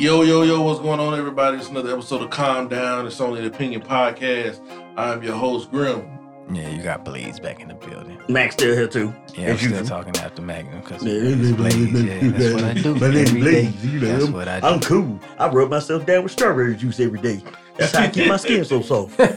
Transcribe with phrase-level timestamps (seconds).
[0.00, 1.58] Yo, yo, yo, what's going on, everybody?
[1.58, 3.06] It's another episode of Calm Down.
[3.06, 4.58] It's only the Opinion Podcast.
[4.96, 6.08] I'm your host, Grim.
[6.50, 8.18] Yeah, you got Blaze back in the building.
[8.26, 9.12] Max still here too.
[9.34, 12.02] Yeah, I'm As you- still talking after Magnum because Yeah, it's Blaze.
[12.02, 12.94] Yeah, that's what I do.
[12.94, 13.62] My name's every day.
[13.70, 14.18] Blaze, you know.
[14.18, 14.66] That's what I do.
[14.66, 15.20] I'm cool.
[15.38, 17.42] I rub myself down with strawberry juice every day.
[17.76, 19.20] That's how I keep my skin so soft.
[19.20, 19.36] yeah.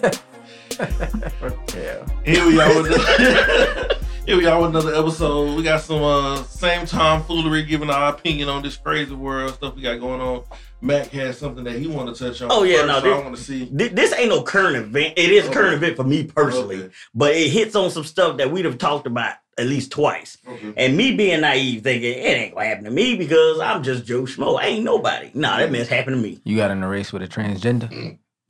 [2.25, 3.92] Here we are with another,
[4.25, 5.55] here we are with another episode.
[5.55, 9.81] We got some uh, same tomfoolery, giving our opinion on this crazy world stuff we
[9.81, 10.43] got going on.
[10.81, 12.49] Mac has something that he want to touch on.
[12.51, 13.65] Oh, yeah, first, no, so this- I want to see.
[13.71, 15.13] This ain't no current event.
[15.17, 16.93] It is a current event for me personally, Okay.
[17.13, 20.37] but it hits on some stuff that we'd have talked about at least twice.
[20.47, 20.73] Okay.
[20.77, 24.23] And me being naive, thinking it ain't gonna happen to me because I'm just Joe
[24.23, 24.59] Schmo.
[24.59, 25.31] I ain't nobody.
[25.33, 26.39] Nah, that mess happened to me.
[26.43, 28.17] You got in a race with a transgender?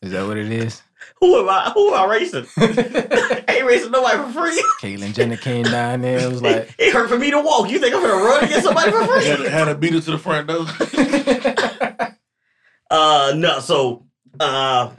[0.00, 0.80] Is that what it is?
[1.20, 1.70] Who am I?
[1.74, 2.46] Who am I racing?
[3.48, 4.64] ain't racing nobody for free.
[4.80, 6.18] Caitlyn Jenner came down there.
[6.18, 7.70] It was like, it hurt for me to walk.
[7.70, 9.26] You think I'm gonna run against somebody for free?
[9.26, 10.66] had, had to beat it to the front door.
[12.90, 14.06] Uh no, so
[14.40, 14.90] uh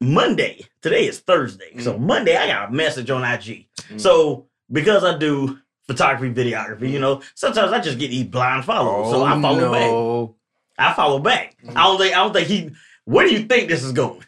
[0.00, 1.78] Monday, today is Thursday.
[1.78, 3.66] So Monday I got a message on IG.
[3.88, 4.00] Mm.
[4.00, 9.10] So because I do photography, videography, you know, sometimes I just get these blind follows.
[9.10, 10.34] so I follow back.
[10.78, 11.56] I follow back.
[11.74, 12.70] I don't think I don't think he
[13.04, 14.24] where do you think this is going?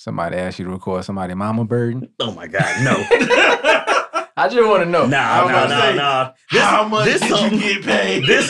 [0.00, 2.08] Somebody asked you to record somebody mama burden.
[2.20, 2.92] Oh my god, no.
[4.36, 5.06] I just want to know.
[5.08, 6.32] nah, nah, nah, nah.
[6.52, 8.24] This, How much this did you get paid?
[8.24, 8.46] this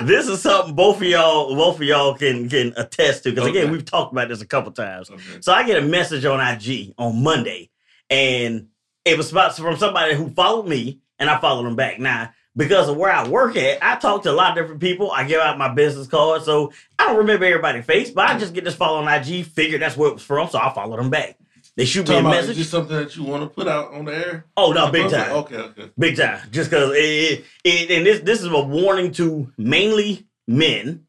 [0.00, 3.30] this is something both of y'all both of y'all can can attest to.
[3.30, 3.60] Because Okay.
[3.60, 5.08] again, we've talked about this a couple times.
[5.08, 5.22] Okay.
[5.40, 7.70] So I get a message on IG on Monday,
[8.10, 8.66] and
[9.04, 12.00] it was about from somebody who followed me, and I followed them back.
[12.00, 15.10] Now, because of where I work at, I talk to a lot of different people.
[15.12, 18.54] I give out my business card, so I don't remember everybody's face, but I just
[18.54, 19.44] get this follow on IG.
[19.46, 21.38] figure that's where it was from, so I followed them back.
[21.76, 22.56] They shoot me a Talking about, is message.
[22.56, 24.46] this something that you want to put out on the air?
[24.56, 25.30] Oh no, big time.
[25.32, 25.90] Okay, okay.
[25.98, 26.40] Big time.
[26.50, 31.04] Just because it, it, it, and this this is a warning to mainly men,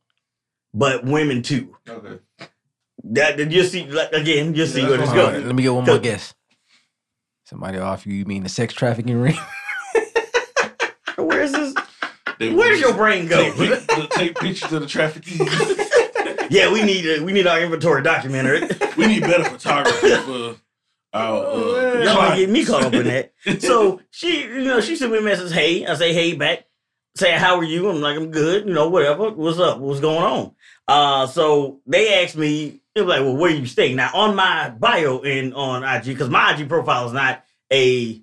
[0.74, 1.78] but women too.
[1.88, 2.20] Okay.
[3.06, 5.46] That that you see like, again, you see Yeah, where this what Hold I'm goes.
[5.46, 6.34] let me get one more guess.
[7.46, 9.38] Somebody off you, you mean the sex trafficking ring?
[12.40, 13.52] They Where's want your brain go?
[13.54, 15.48] Take, pic- take pictures of the trafficking.
[16.50, 18.62] yeah, we need a, we need our inventory documentary.
[18.98, 20.56] we need better photography for
[21.14, 21.46] our.
[21.46, 23.34] Uh, Y'all might get me caught up in that.
[23.62, 25.52] So she, you know, she sent me a message.
[25.52, 26.66] Hey, I say hey back,
[27.18, 27.90] Say how are you?
[27.90, 28.68] I'm like I'm good.
[28.68, 29.32] You know, whatever.
[29.32, 29.80] What's up?
[29.80, 30.52] What's going on?
[30.88, 32.82] Uh, so they asked me.
[32.94, 33.96] They were like, well, where you staying?
[33.96, 37.44] Now on my bio and on IG, because my IG profile is not
[37.74, 38.22] a,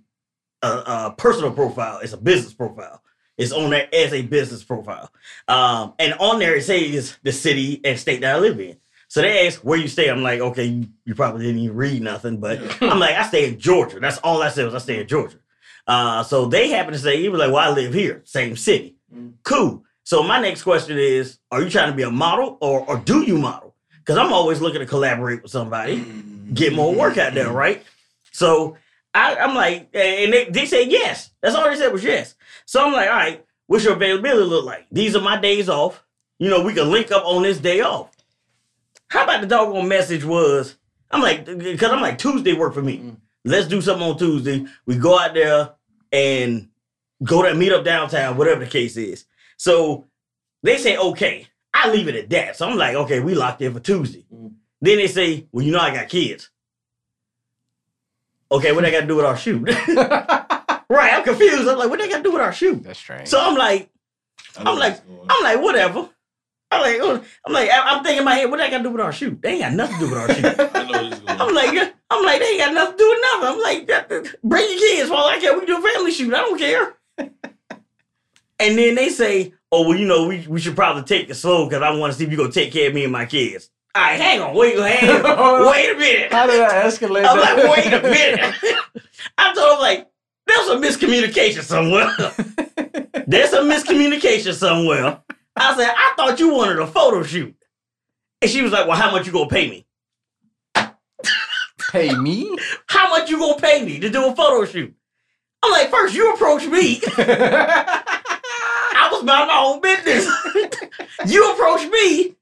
[0.62, 1.98] a a personal profile.
[1.98, 3.02] It's a business profile.
[3.36, 5.10] It's on there as a business profile.
[5.48, 8.76] Um, and on there it says the city and state that I live in.
[9.08, 10.08] So they asked where you stay.
[10.08, 13.48] I'm like, okay, you, you probably didn't even read nothing, but I'm like, I stay
[13.48, 14.00] in Georgia.
[14.00, 15.38] That's all I said was I stay in Georgia.
[15.86, 18.96] Uh, so they happen to say, he was like, well, I live here, same city.
[19.14, 19.34] Mm.
[19.42, 19.84] Cool.
[20.02, 23.22] So my next question is, are you trying to be a model or, or do
[23.22, 23.74] you model?
[23.98, 26.04] Because I'm always looking to collaborate with somebody,
[26.52, 27.82] get more work out there, right?
[28.32, 28.76] So
[29.14, 31.30] I, I'm like, and they, they said yes.
[31.40, 32.34] That's all they said was yes.
[32.66, 34.86] So I'm like, all right, what's your availability look like?
[34.90, 36.04] These are my days off.
[36.38, 38.10] You know, we can link up on this day off.
[39.08, 40.76] How about the doggone message was,
[41.10, 42.98] I'm like, because I'm like, Tuesday work for me.
[42.98, 43.16] Mm.
[43.44, 44.66] Let's do something on Tuesday.
[44.86, 45.70] We go out there
[46.10, 46.68] and
[47.22, 49.26] go to meet up downtown, whatever the case is.
[49.56, 50.06] So
[50.62, 51.46] they say, okay.
[51.72, 52.56] I leave it at that.
[52.56, 54.24] So I'm like, okay, we locked in for Tuesday.
[54.32, 54.54] Mm.
[54.80, 56.50] Then they say, well, you know, I got kids.
[58.50, 59.68] Okay, what I got to do with our shoot?
[60.88, 61.68] right, I'm confused.
[61.68, 62.76] I'm like, what they got to do with our shoe?
[62.76, 63.28] That's strange.
[63.28, 63.90] So I'm like,
[64.58, 65.26] I know I'm like- what's going on.
[65.30, 66.08] I'm like, whatever.
[66.70, 68.82] I'm like, oh, I'm like, I- I'm thinking in my head, what they got to
[68.84, 69.38] do with our shoe?
[69.40, 70.68] They ain't got nothing to do with our shoe.
[70.74, 71.40] I know where this is going.
[71.40, 71.94] I'm like.
[72.10, 73.48] I'm like, they ain't got nothing to do with nothing.
[73.48, 75.58] I'm like, bring your kids for all I care.
[75.58, 76.32] We do a family shoot.
[76.32, 76.94] I don't care.
[78.60, 81.66] and then they say, oh, well, you know, we, we should probably take it slow
[81.68, 83.70] because I want to see if you gonna take care of me and my kids.
[83.96, 86.32] All right, hang on, wait, hang on, wait a minute.
[86.32, 87.56] How did I escalate I'm that?
[87.56, 88.54] like, wait a minute.
[89.38, 90.08] I told him like,
[90.46, 92.10] there's some miscommunication somewhere.
[93.26, 95.20] there's some miscommunication somewhere.
[95.56, 97.54] I said, I thought you wanted a photo shoot.
[98.42, 99.86] And she was like, Well, how much you gonna pay me?
[101.90, 102.56] Pay me?
[102.88, 104.92] How much you gonna pay me to do a photo shoot?
[105.62, 107.00] I'm like, first you approach me.
[107.16, 110.28] I was about my own business.
[111.26, 112.34] you approach me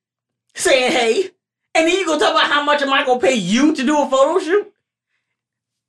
[0.55, 1.31] saying, hey,
[1.75, 4.01] and then you gonna talk about how much am I gonna pay you to do
[4.01, 4.72] a photo shoot?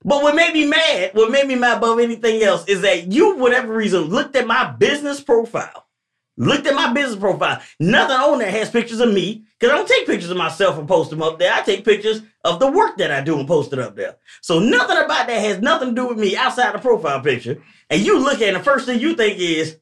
[0.05, 3.35] But what made me mad, what made me mad above anything else, is that you,
[3.35, 5.88] whatever reason, looked at my business profile.
[6.35, 7.61] Looked at my business profile.
[7.79, 10.88] Nothing on there has pictures of me, because I don't take pictures of myself and
[10.88, 11.53] post them up there.
[11.53, 14.17] I take pictures of the work that I do and post it up there.
[14.41, 17.61] So nothing about that has nothing to do with me outside the profile picture.
[17.89, 19.77] And you look at it, the first thing you think is,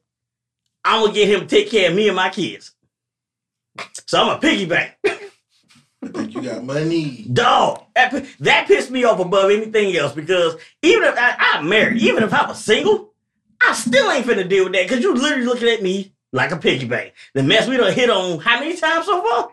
[0.84, 2.72] I'm gonna get him to take care of me and my kids.
[4.06, 4.92] So I'm a piggyback.
[6.02, 7.26] I think you got money.
[7.32, 12.02] Dog, that, that pissed me off above anything else because even if I, I'm married,
[12.02, 13.12] even if I was single,
[13.64, 16.56] I still ain't finna deal with that because you literally looking at me like a
[16.56, 17.12] piggy bank.
[17.34, 19.50] The mess we done hit on how many times so far?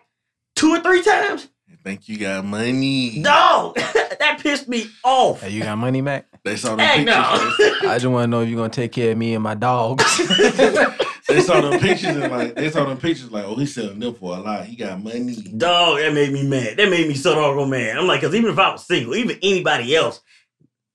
[0.56, 1.50] Two or three times?
[1.72, 3.22] I think you got money.
[3.22, 5.42] Dog, that pissed me off.
[5.42, 6.26] Hey, you got money, Mac?
[6.44, 7.82] They saw the Heck pictures.
[7.84, 7.90] no.
[7.90, 10.04] I just want to know if you're gonna take care of me and my dogs.
[11.30, 14.16] They saw them pictures and like they saw them pictures like, oh, he's selling them
[14.16, 14.66] for a lot.
[14.66, 15.36] He got money.
[15.56, 16.78] Dog, that made me mad.
[16.78, 17.98] That made me so doggone mad.
[17.98, 20.22] I'm like, because even if I was single, even anybody else,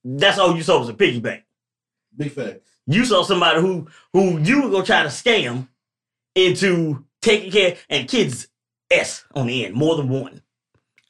[0.05, 1.45] that's all you saw was a piggy bank.
[2.17, 2.69] Big facts.
[2.87, 5.69] You saw somebody who who you were gonna try to scam
[6.35, 8.49] into taking care and kids
[8.91, 10.43] S on the end, more than one.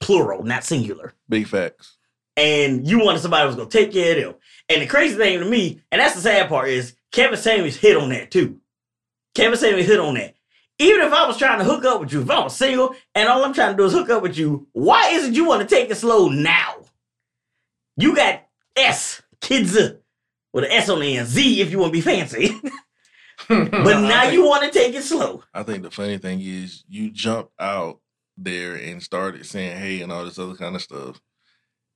[0.00, 1.14] Plural, not singular.
[1.28, 1.96] Big facts.
[2.36, 4.34] And you wanted somebody who was gonna take care of them.
[4.68, 7.96] And the crazy thing to me, and that's the sad part, is Kevin Samuels hit
[7.96, 8.60] on that too.
[9.34, 10.34] Kevin Samuels hit on that.
[10.78, 13.28] Even if I was trying to hook up with you, if I was single and
[13.28, 15.62] all I'm trying to do is hook up with you, why is it you want
[15.62, 16.74] to take it slow now?
[17.96, 18.42] You got
[18.76, 19.76] S, kids,
[20.52, 22.60] with an S on the end, Z if you want to be fancy.
[23.48, 25.42] but now think- you want to take it slow.
[25.52, 28.00] I think the funny thing is you jumped out
[28.36, 31.20] there and started saying hey and all this other kind of stuff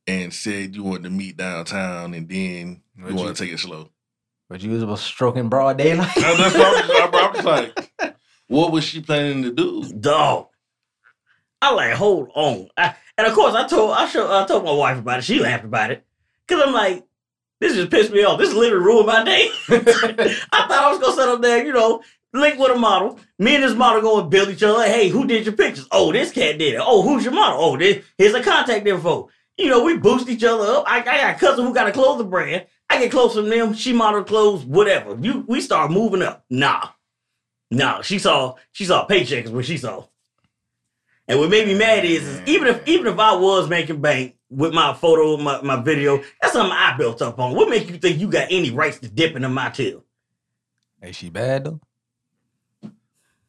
[0.06, 3.90] and said you wanted to meet downtown and then you want to take it slow.
[4.48, 6.16] But you was stroking broad daylight.
[6.16, 8.16] Now, that's what I'm, just- I'm like,
[8.48, 9.84] what was she planning to do?
[10.00, 10.46] Dog.
[11.60, 12.68] I like, hold on.
[12.76, 15.24] I, and of course, I told I show, I told my wife about it.
[15.24, 16.04] She laughed about it.
[16.46, 17.04] Cause I'm like,
[17.60, 18.38] this just pissed me off.
[18.38, 19.50] This literally ruined my day.
[19.68, 22.00] I thought I was gonna sit up there, you know,
[22.32, 23.18] link with a model.
[23.40, 24.78] Me and this model go and build each other.
[24.78, 25.88] Like, Hey, who did your pictures?
[25.90, 26.80] Oh, this cat did it.
[26.82, 27.58] Oh, who's your model?
[27.60, 29.28] Oh, this here's a contact info.
[29.58, 30.84] You know, we boost each other up.
[30.86, 32.66] I, I got a cousin who got a clothing brand.
[32.90, 33.74] I get close from them.
[33.74, 35.16] She model clothes, whatever.
[35.20, 36.44] You we start moving up.
[36.48, 36.88] Nah.
[37.70, 38.02] Nah.
[38.02, 40.04] She saw she saw paycheck is what she saw.
[41.26, 44.36] And what made me mad is, is even if even if I was making bank
[44.48, 47.54] with my photo, my, my video, that's something I built up on.
[47.54, 50.04] What make you think you got any rights to dip into my tail?
[51.00, 51.80] hey, she bad though.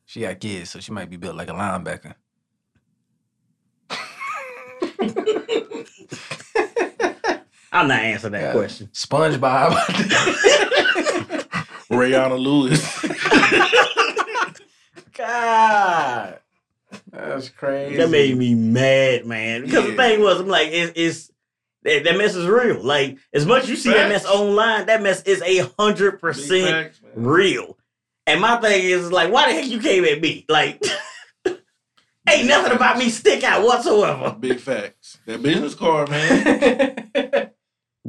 [0.06, 2.16] She got kids, so she might be built like a linebacker.
[7.72, 8.52] I'm not answering that Yeah.
[8.54, 8.88] question.
[8.94, 9.72] SpongeBob.
[11.92, 12.82] Rayana Lewis.
[15.18, 16.40] God,
[17.12, 17.98] that's crazy.
[17.98, 19.66] That made me mad, man.
[19.66, 21.32] Because the thing was, I'm like, it's, it's
[21.84, 22.82] that, that mess is real.
[22.82, 26.94] Like, as much as you see that mess online, that mess is a hundred percent
[27.16, 27.78] real.
[28.28, 30.46] And my thing is like, why the heck you came at me?
[30.48, 30.82] Like,
[31.46, 34.38] ain't nothing about me stick out whatsoever.
[34.40, 35.18] Big facts.
[35.26, 37.50] That business card, man.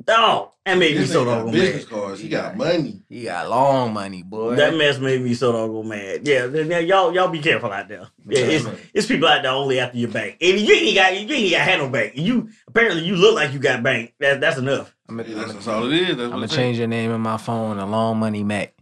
[0.04, 2.00] Dog, that made me This so ain't got doggone business mad.
[2.00, 2.20] cards.
[2.20, 3.02] He got money.
[3.08, 4.54] he got long money, boy.
[4.56, 6.26] That mess made me so doggone mad.
[6.26, 8.06] Yeah, then- then y'all y'all be careful out there.
[8.26, 10.36] Yeah, it's, it's people out there only after your bank.
[10.40, 12.12] And you ain't got you ain't got had no bank.
[12.16, 14.14] You apparently you look like you got bank.
[14.20, 14.94] That, that's enough.
[15.08, 16.08] I'm Yeah, gonna that's, that's all it is.
[16.08, 18.74] That's I'm I'm gonna change your name in my phone to Long Money Mac.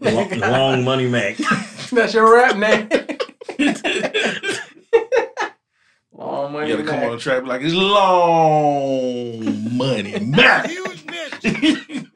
[0.00, 1.36] Long, long money Mac.
[1.90, 2.88] That's your rap name.
[6.16, 7.10] Long Money You gotta come Mac.
[7.10, 10.18] on the track like, it's long money.
[10.24, 10.68] man.
[10.68, 12.10] Huge bitch.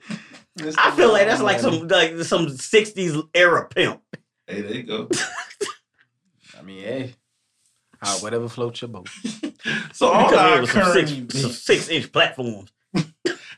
[0.79, 4.01] I feel like that's like some like some '60s era pimp.
[4.47, 5.09] hey, there you go.
[6.59, 7.15] I mean, hey,
[8.01, 9.09] how, whatever floats your boat.
[9.93, 12.71] So You all come in our with some current six, some six inch platforms.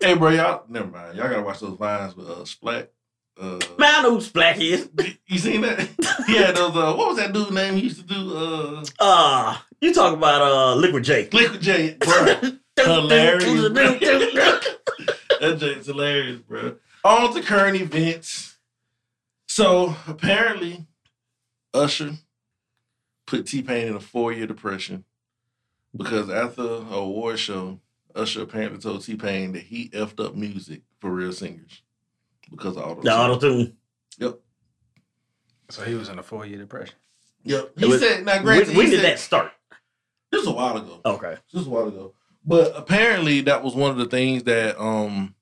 [0.01, 1.17] Hey, bro, y'all never mind.
[1.19, 2.91] Y'all gotta watch those vines with uh, Splat.
[3.39, 4.89] Uh, Man, I know who Splack is.
[5.27, 5.89] you seen that?
[6.27, 6.75] yeah, those.
[6.75, 7.75] Uh, what was that dude name?
[7.75, 11.29] He used to do uh, Uh, you talk about uh Liquid J.
[11.33, 11.97] Liquid J.
[12.05, 12.37] Bro,
[12.77, 13.69] hilarious.
[13.71, 13.99] bro.
[15.41, 16.77] that J's hilarious, bro.
[17.05, 18.57] On to current events.
[19.49, 20.87] So apparently,
[21.75, 22.13] Usher
[23.27, 25.05] put T Pain in a four year depression
[25.97, 27.81] because after a award show,
[28.15, 31.83] Usher apparently told T Pain that he effed up music for real singers
[32.51, 33.03] because of auto.
[33.03, 33.77] The auto tune.
[34.19, 34.39] Yep.
[35.71, 36.95] So he was in a four year depression.
[37.45, 37.73] Yep.
[37.79, 39.53] He was- said, now When, granted, when he did said, that start?
[40.31, 41.01] This was a while ago.
[41.05, 41.35] Okay.
[41.53, 42.15] This was a while ago.
[42.45, 45.35] But apparently that was one of the things that um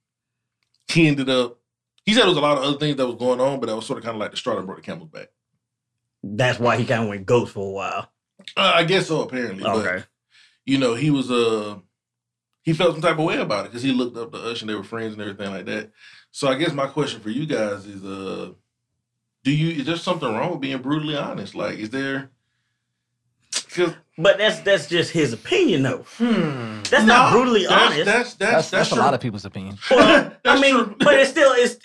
[0.88, 1.58] he ended up
[2.04, 3.76] he said there was a lot of other things that was going on, but that
[3.76, 5.28] was sort of kind of like the straw that brought the camel's back.
[6.22, 8.10] That's why he kind of went ghost for a while.
[8.56, 9.62] Uh, I guess so, apparently.
[9.62, 10.04] But Okay.
[10.64, 11.76] you know, he was uh
[12.62, 14.70] he felt some type of way about it because he looked up to Usher and
[14.70, 15.92] they were friends and everything like that.
[16.32, 18.52] So I guess my question for you guys is uh
[19.44, 21.54] do you is there something wrong with being brutally honest?
[21.54, 22.30] Like is there
[23.86, 26.04] 'Cause- But that's that's just his opinion, though.
[26.18, 26.82] Hmm.
[26.90, 28.04] That's not brutally that's, honest.
[28.04, 29.78] That's that's That's, that's, that's, a lot of people's opinion.
[29.90, 30.96] Well, I mean, true.
[30.98, 31.76] but it's still it's.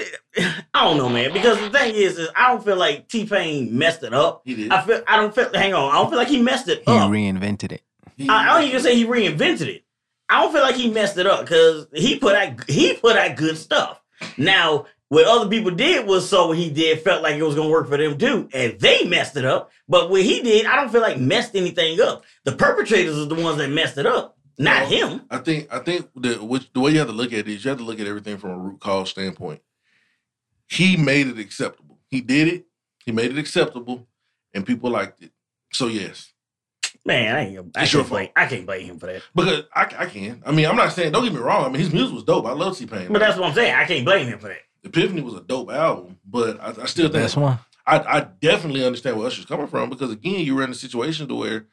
[0.73, 1.31] I don't know, man.
[1.31, 4.41] Because the thing is, is I don't feel like T Pain messed it up.
[4.45, 4.71] He did.
[4.71, 5.49] I feel I don't feel.
[5.53, 7.11] Hang on, I don't feel like he messed it He up.
[7.11, 7.81] He reinvented it.
[8.17, 9.83] He- I, I don't even say he reinvented it.
[10.29, 13.35] I don't feel like he messed it up because he put out he put out
[13.35, 14.01] good stuff.
[14.37, 17.69] Now, what other people did was so what he did felt like it was gonna
[17.69, 19.71] work for them too, and they messed it up.
[19.87, 22.23] But what he did, I don't feel like messed anything up.
[22.45, 25.21] The perpetrators are the ones that messed it up, not him.
[25.29, 27.63] I think I think the which the way you have to look at it is
[27.63, 29.61] you have to look at everything from a root cause standpoint.
[30.67, 31.99] He made it acceptable.
[32.09, 32.65] He did it.
[33.05, 34.07] He made it acceptable,
[34.53, 35.31] and people liked it.
[35.71, 36.33] So yes,
[37.05, 37.77] Man, I ain't.
[37.77, 38.29] I can't blame.
[38.35, 39.21] I can't blame him for that.
[39.35, 40.41] because I, I can.
[40.45, 41.11] I mean, I'm not saying.
[41.11, 41.65] Don't get me wrong.
[41.65, 42.45] I mean, his music was dope.
[42.45, 43.11] I love T Pain.
[43.11, 43.75] But that's what I'm saying.
[43.75, 44.61] I can't blame him for that.
[44.83, 47.59] Epiphany was a dope album, but I, I still think Best one.
[47.85, 51.27] I, I definitely understand where Usher's coming from because again, you were in a situation
[51.27, 51.65] to where,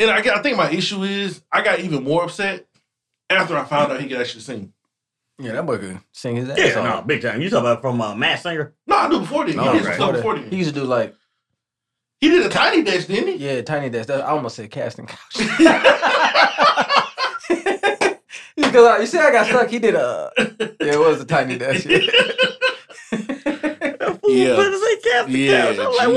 [0.00, 2.66] and I, I think my issue is I got even more upset
[3.30, 4.72] after I found out he could actually sing.
[5.38, 6.84] Yeah, that boy could sing his ass Yeah, off.
[6.84, 7.40] no, big time.
[7.40, 8.74] You talking about from uh, Masked Singer?
[8.86, 9.56] No, I knew before then.
[9.56, 9.96] No, he did right.
[9.98, 10.42] before before that.
[10.42, 10.50] then.
[10.50, 11.14] He used to do like,
[12.20, 13.36] He did a tiny dash, didn't he?
[13.36, 14.08] yeah, tiny desk.
[14.08, 15.38] That, I almost said casting couch.
[18.56, 19.68] Because uh, you see, I got stuck.
[19.68, 20.46] He did a, yeah,
[20.80, 21.84] it was a tiny dash.
[21.86, 21.98] Yeah.
[24.24, 24.56] Yeah.
[24.56, 25.78] But it's like Captain Yeah, Couch.
[25.78, 26.14] I'm like,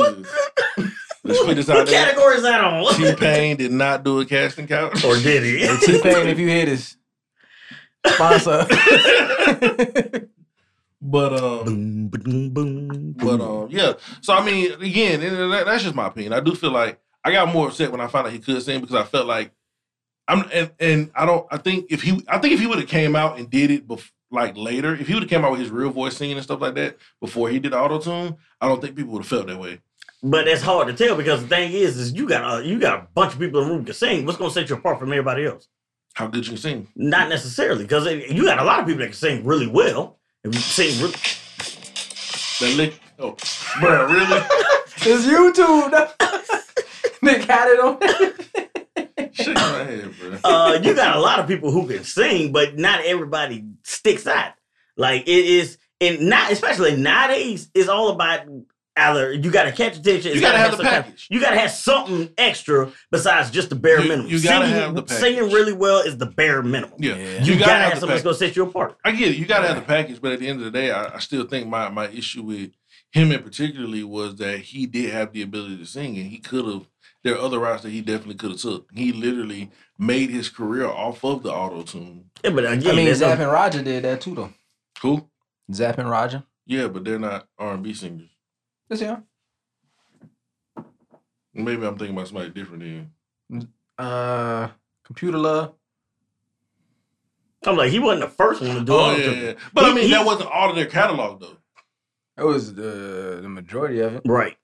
[0.78, 0.88] what?
[1.24, 2.06] Let's put this What out there.
[2.06, 2.94] category is that on?
[2.96, 5.04] T Pain did not do a casting couch.
[5.04, 5.58] or did he?
[5.66, 6.96] Hey, T Pain, if you hear this,
[8.08, 8.66] sponsor.
[11.02, 13.94] But um, boom, boom, boom, but um, yeah.
[14.22, 16.34] So I mean, again, that- that's just my opinion.
[16.34, 18.82] I do feel like I got more upset when I found out he could sing
[18.82, 19.52] because I felt like
[20.28, 21.46] I'm and and I don't.
[21.52, 23.88] I think if he, I think if he would have came out and did it
[23.88, 26.44] bef- like later, if he would have came out with his real voice singing and
[26.44, 29.48] stuff like that before he did auto tune, I don't think people would have felt
[29.48, 29.82] that way.
[30.24, 33.00] But that's hard to tell because the thing is, is you got a you got
[33.00, 34.26] a bunch of people in the room to sing.
[34.26, 35.68] What's gonna set you apart from everybody else?
[36.16, 36.88] How good you can sing.
[36.96, 40.18] Not necessarily, because you got a lot of people that can sing really well.
[40.44, 41.14] If you sing, really,
[42.62, 43.00] That lick.
[43.20, 43.36] Oh,
[43.82, 44.42] bro, really?
[44.98, 45.92] it's YouTube.
[47.22, 48.66] Nick had it on.
[49.34, 50.38] Shake my head, bro.
[50.44, 54.54] uh, you got a lot of people who can sing, but not everybody sticks out.
[54.98, 58.42] Like it is, and not especially nowadays, it's all about
[58.98, 60.34] either you got to catch attention.
[60.34, 61.28] You gotta have the some kind- package.
[61.30, 64.32] you got to have something extra besides just the bare You- minimum.
[64.32, 65.20] you gotta singing, have the package.
[65.22, 66.96] singing really well is the bare minimum.
[67.00, 67.44] Yeah, Yeah.
[67.44, 68.98] You, you, gotta, gotta, have have something that's gonna set you apart.
[69.04, 69.36] I get it.
[69.38, 71.46] You gotta have the package, but at the end of the day, I, I still
[71.46, 72.72] think my my issue with
[73.12, 76.66] him in particularly was that he did have the ability to sing, and he could
[76.66, 76.88] have.
[77.26, 78.88] There are other routes that he definitely could have took.
[78.94, 82.30] He literally made his career off of the auto tune.
[82.44, 84.54] Yeah, but again, I mean, there's Zapp and Roger did that too, though.
[85.02, 85.28] Who?
[85.74, 86.44] Zapp and Roger.
[86.68, 88.30] Yeah, but they're not R and B singers.
[88.90, 89.18] Yes, yeah.
[91.56, 92.84] Maybe I'm thinking about somebody different.
[93.50, 94.68] Then Uh,
[95.04, 95.74] Computer Love.
[97.66, 99.20] I'm like, he wasn't the first one to do oh it.
[99.26, 99.54] yeah, yeah.
[99.74, 101.58] But I mean, he- that wasn't all of their catalog though.
[102.38, 104.22] That was the the majority of it.
[104.26, 104.58] Right.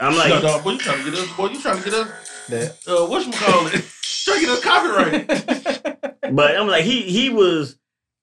[0.00, 1.32] I'm like, no, dog, boy, you trying to get us?
[1.36, 2.08] Boy, you trying to get us?
[2.48, 2.78] That.
[2.86, 3.84] Uh, what you call it?
[4.24, 5.26] trying to get us copyright.
[6.34, 7.76] but I'm like, he he was.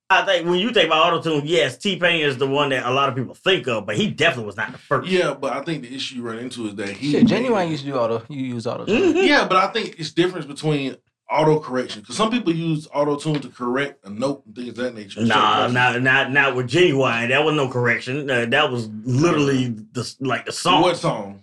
[0.08, 2.86] I think when you think about auto tune, yes, T Pain is the one that
[2.86, 5.10] a lot of people think of, but he definitely was not the first.
[5.10, 7.84] yeah, but I think the issue you run into is that he Shit, Ginuwine used
[7.86, 8.24] to do auto.
[8.30, 8.86] You use auto.
[8.86, 9.14] tune.
[9.16, 9.28] Mhm.
[9.28, 10.96] Yeah, but I think it's difference between
[11.28, 14.76] auto correction because some people use auto tune to correct a note and things of
[14.76, 15.22] that nature.
[15.26, 17.30] Nah, So- nah, not not with Ginuwine.
[17.30, 18.30] That was no correction.
[18.30, 20.84] Uh, that was literally the like the song.
[20.84, 21.42] What song?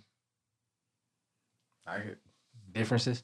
[1.93, 2.19] I get
[2.73, 3.23] differences.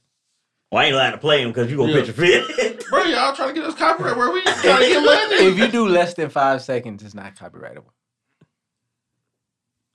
[0.71, 2.01] Well, I ain't allowed to play him because you gonna Yeah.
[2.01, 2.85] pitch a fit.
[2.91, 5.47] Bro, y'all trying to get us copyright where we trying to get money?
[5.47, 7.93] if you do less than five seconds, it's not copyrightable.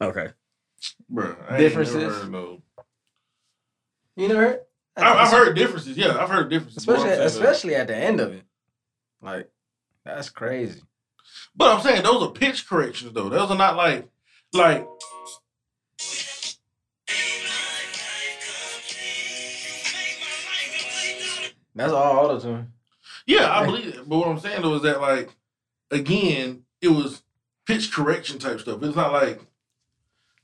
[0.01, 0.30] okay.
[1.10, 1.96] Bro, I ain't Differences?
[1.96, 2.62] never heard no.
[4.15, 4.60] You never heard?
[4.98, 5.98] I, I've heard differences.
[5.98, 6.77] Yeah, I've heard differences.
[6.77, 8.44] especially But especially at the end of it.
[9.22, 9.50] Like
[10.06, 10.82] that's crazy.
[11.56, 13.30] but I'm saying those are pitch corrections though.
[13.30, 14.08] Those are not like
[14.53, 14.88] like.
[21.75, 22.74] That's all auto tune.
[23.25, 24.08] Yeah, I believe it.
[24.10, 25.30] But what I'm saying though is that like
[25.92, 27.24] again, it was
[27.65, 28.82] pitch correction type stuff.
[28.84, 29.42] It's not like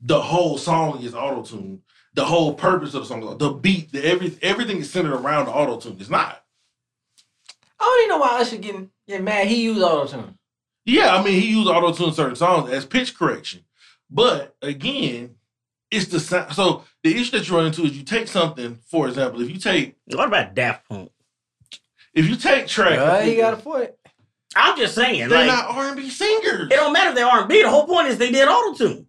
[0.02, 1.82] the whole song is auto tune.
[2.16, 5.52] The whole purpose of the song, the beat, the every everything is centered around the
[5.52, 5.98] auto tune.
[6.00, 6.44] It's not.
[7.80, 9.48] I don't even know why Usher getting get mad.
[9.48, 10.38] He used auto tune.
[10.86, 13.64] Yeah, I mean he used auto tune certain songs as pitch correction,
[14.10, 15.36] but again,
[15.92, 16.54] it's the sound.
[16.54, 19.58] So the issue that you run into is you take something, for example, if you
[19.58, 21.12] take What about Daft Punk?
[22.14, 23.92] If you take track, Uh, he got a point.
[24.56, 26.68] I'm just saying, they're like not R and B singers.
[26.72, 27.62] it don't matter if they're R and B.
[27.62, 29.08] The whole point is they did auto tune.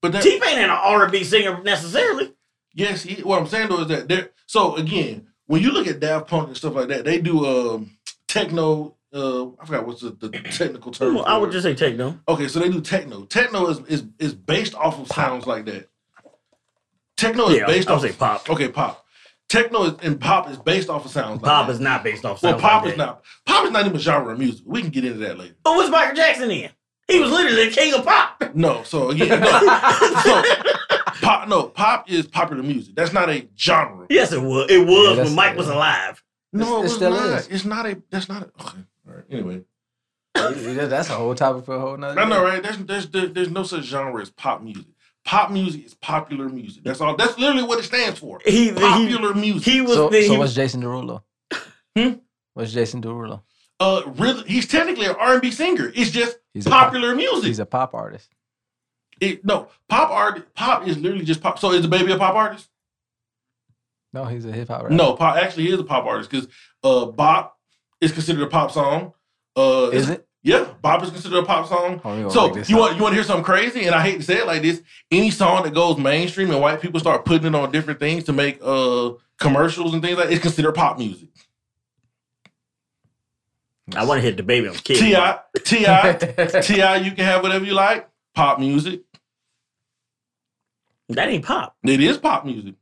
[0.00, 2.32] But that, T Pain ain't an R and B singer necessarily.
[2.72, 5.98] Yes, he, what I'm saying though is that they're so again, when you look at
[6.00, 7.90] Daft Punk and stuff like that, they do um
[8.28, 8.94] techno.
[9.12, 11.14] Uh, I forgot what's the, the technical term.
[11.14, 11.52] Well, I would it.
[11.52, 12.20] just say techno.
[12.28, 13.24] Okay, so they do techno.
[13.24, 15.88] Techno is is, is based off of sounds like that.
[17.16, 18.50] Techno is Yeah, based I would off say pop.
[18.50, 19.05] Okay, pop.
[19.48, 22.42] Techno is, and pop is based off of sounds Pop like is not based off.
[22.42, 23.04] well, sounds pop like is that.
[23.06, 23.24] not.
[23.44, 24.62] Pop is not even a genre of music.
[24.66, 25.54] We can get into that later.
[25.62, 26.70] But what's Michael Jackson in?
[27.06, 28.42] He was literally the king of pop.
[28.56, 29.46] No, so again, no.
[30.24, 30.42] so
[31.22, 31.46] pop.
[31.48, 32.96] No, pop is popular music.
[32.96, 34.06] That's not a genre.
[34.10, 34.68] Yes, it was.
[34.68, 36.22] It was that's- when Mike was alive.
[36.52, 37.38] No, It it's still not.
[37.38, 37.46] is.
[37.48, 38.02] It's not a.
[38.10, 38.46] That's not a.
[38.60, 38.78] Okay.
[39.08, 39.24] All right.
[39.30, 39.62] Anyway,
[40.34, 42.20] That's a whole topic for a whole nother.
[42.20, 42.62] I know, right?
[42.62, 44.86] There's there's there- there's no such genre as pop music.
[45.26, 46.84] Pop music is popular music.
[46.84, 47.16] That's all.
[47.16, 48.40] That's literally what it stands for.
[48.44, 49.64] He he, Popular music.
[49.70, 49.94] he was.
[49.94, 51.22] So, the, so he, what's Jason Derulo?
[51.94, 52.12] Hmm?
[52.54, 53.42] What's Jason Derulo?
[53.80, 55.92] uh, rhythm, he's technically an R&B singer.
[55.94, 57.44] It's just He's a pop- popular music.
[57.48, 58.34] He's a pop artist.
[59.20, 60.54] It, no, pop art.
[60.54, 61.58] Pop is literally just pop.
[61.58, 62.68] So is DaBaby a pop artist?
[64.12, 64.94] No, he's a hip hop rapper.
[64.94, 66.48] No, pop actually he is a pop artist because
[66.82, 67.58] uh, Bop
[68.00, 69.12] is considered a pop song.
[69.56, 70.25] Uh, is it?
[70.46, 72.00] Yeah, Bop is considered a pop song.
[72.04, 73.86] Oh, So make this you want you want to hear something crazy?
[73.86, 76.80] And I hate to say it like this: any song that goes mainstream and white
[76.80, 79.10] people start putting it on different things to make uh
[79.40, 81.30] commercials and things like it's considered pop music.
[83.96, 84.98] I want to hit the baby on the kid.
[84.98, 85.16] Ti
[85.64, 85.84] Ti
[86.62, 88.08] Ti, you can have whatever you like.
[88.32, 89.00] Pop music.
[91.08, 91.76] That ain't pop.
[91.82, 92.76] It is pop music.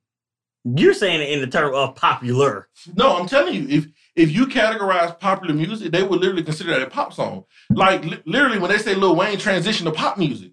[0.65, 2.69] You're saying it in the term of popular.
[2.95, 6.83] No, I'm telling you, if if you categorize popular music, they would literally consider that
[6.83, 7.45] a pop song.
[7.71, 10.53] Like li- literally, when they say Lil Wayne transitioned to pop music,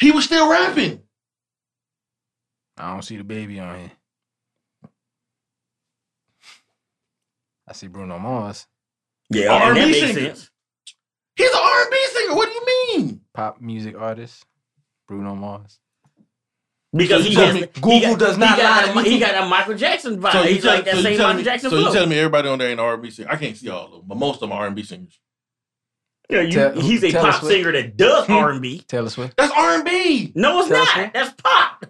[0.00, 1.02] he was still rapping.
[2.76, 3.90] I don't see DaBaby on here.
[7.68, 8.66] I see Bruno Mars,
[9.30, 10.12] Yeah, R&B that makes singer.
[10.34, 10.50] sense.
[11.36, 12.34] He's an R&B singer.
[12.36, 12.66] What do you
[12.98, 13.20] mean?
[13.32, 14.44] pop music artist.
[15.08, 15.78] Bruno Mars.
[16.96, 19.00] Because So he you has telling me he Google got, does not he got, lie
[19.00, 20.32] a, to he got a Michael Jackson vibe.
[20.32, 22.18] So He's tell, like that so same telling Michael me, Jackson so you telling me
[22.18, 23.28] everybody on there ain't R&B singer?
[23.30, 25.18] I can't see all of them, but most of them are R&B singers.
[26.30, 28.32] Yeah, you, Tell- he's a pop singer that does Hmm.
[28.32, 28.82] R and B.
[28.88, 29.36] Taylor Swift.
[29.36, 30.32] That's R&B.
[30.36, 30.88] No, it's Taylor not.
[30.94, 31.14] Swift.
[31.14, 31.86] That's pop.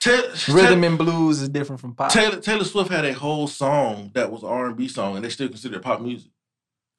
[0.00, 2.10] Taylor, Rhythm and blues is different from pop.
[2.10, 5.76] Taylor, Taylor Swift had a whole song that was R&B song, and they still consider
[5.76, 6.30] it pop music.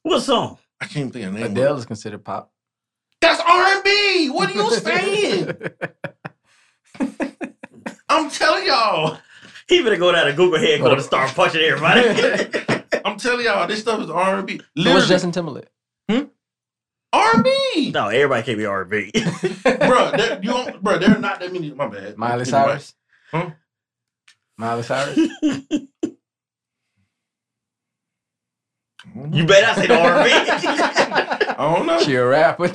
[0.04, 0.58] What song?
[0.80, 1.52] I can't even think of the name.
[1.52, 1.62] of it.
[1.62, 2.52] Adele is considered pop.
[3.20, 4.30] That's R&B.
[4.30, 5.52] What are you saying?
[8.10, 9.18] I'm telling y'all.
[9.68, 12.84] He better go down to Google headquarters and start punching everybody.
[13.06, 14.60] I'm telling y'all, this stuff is R&B.
[14.78, 15.68] So what's Justin Timberlake?
[16.10, 16.24] Hmm?
[17.14, 17.92] R&B.
[17.94, 19.12] no, everybody can't be R and B.
[19.64, 21.72] bro, there, you don't, bro, there are not that many.
[21.72, 22.18] My bad.
[22.18, 22.46] Miley Anyway.
[22.46, 22.94] Cyrus.
[23.32, 23.50] Huh?
[24.58, 25.18] Miley Cyrus.
[29.34, 30.30] You bet I say the R&B.
[30.32, 32.00] I don't know.
[32.02, 32.72] she a rapper.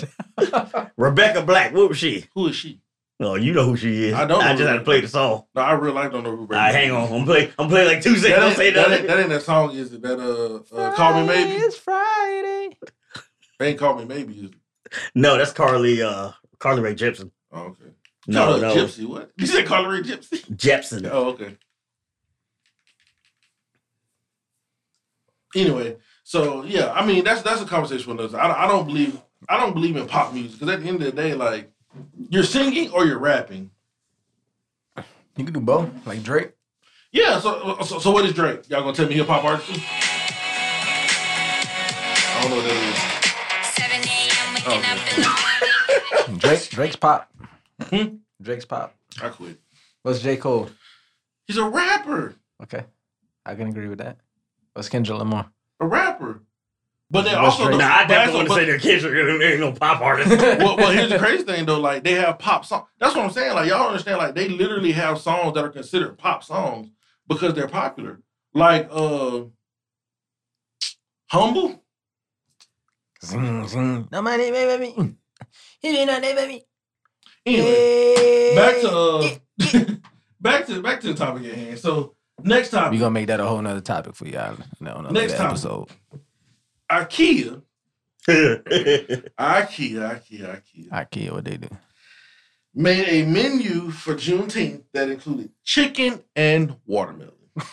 [0.96, 1.72] Rebecca Black.
[1.72, 2.26] What was she?
[2.34, 2.80] Who is she?
[3.18, 4.14] Oh, you know who she is.
[4.14, 5.44] I don't I know just who- had to play the song.
[5.54, 6.42] No, I real life don't know who.
[6.42, 7.10] All right, hang on.
[7.12, 7.50] I'm play.
[7.58, 8.40] I'm playing like two That seconds.
[8.42, 9.06] Don't say that, ain't, nothing.
[9.06, 10.02] that ain't that song, is it?
[10.02, 11.52] That uh, uh Call Me Maybe?
[11.54, 12.76] It's Friday.
[13.58, 14.54] They ain't Call Me Maybe, is it?
[15.14, 16.02] No, that's Carly.
[16.02, 17.30] Uh, Carly Rae Jepsen.
[17.52, 17.84] Oh, okay.
[18.26, 19.30] No, Call no, Gypsy, what?
[19.38, 20.44] You said Carly her a Gypsy?
[20.54, 21.08] Jepsen.
[21.10, 21.56] Oh, okay.
[25.54, 28.34] Anyway, so yeah, I mean that's that's a conversation with us.
[28.34, 31.00] I, don't- I don't believe I don't believe in pop music because at the end
[31.02, 31.70] of the day, like
[32.30, 33.70] you're singing or you're rapping.
[35.36, 36.52] You can do both, like Drake.
[37.12, 37.38] Yeah.
[37.40, 38.68] So so, so what is Drake?
[38.68, 39.70] Y'all gonna tell me hip hop artist?
[42.28, 44.00] I don't know what that 7
[44.68, 45.28] Oh, up in the
[46.28, 46.38] morning.
[46.40, 46.68] Drake.
[46.70, 47.30] Drake's pop.
[47.90, 48.16] Hmm?
[48.42, 48.94] Drake's pop.
[49.22, 49.60] I quit.
[50.02, 50.70] What's J Cole?
[51.46, 52.34] He's a rapper.
[52.62, 52.84] Okay,
[53.44, 54.18] I can agree with that.
[54.72, 55.50] What's Kendrick Lamar?
[55.80, 56.40] A rapper.
[57.08, 57.78] But then What's also, Drake?
[57.78, 59.02] the- Nah, I definitely want to say they're kids.
[59.04, 60.28] There ain't no pop artist.
[60.58, 61.78] well, well, here's the crazy thing though.
[61.78, 62.86] Like they have pop songs.
[62.98, 63.54] That's what I'm saying.
[63.54, 64.18] Like y'all understand.
[64.18, 66.88] Like they literally have songs that are considered pop songs
[67.28, 68.20] because they're popular.
[68.54, 69.42] Like uh,
[71.30, 71.82] humble.
[73.24, 74.08] Zing, zing.
[74.10, 75.16] No money, baby.
[75.80, 76.64] He did not baby.
[77.44, 79.28] Anyway, back to uh,
[80.40, 81.78] back to back to the topic at hand.
[81.78, 82.90] So next topic.
[82.92, 85.50] We topic, gonna make that a whole nother topic for y'all on another Next time.
[85.50, 85.88] episode.
[86.90, 87.62] IKEA,
[88.28, 91.68] IKEA, IKEA, IKEA IKEA, what they do?
[92.74, 97.32] made a menu for Juneteenth that included chicken and watermelon,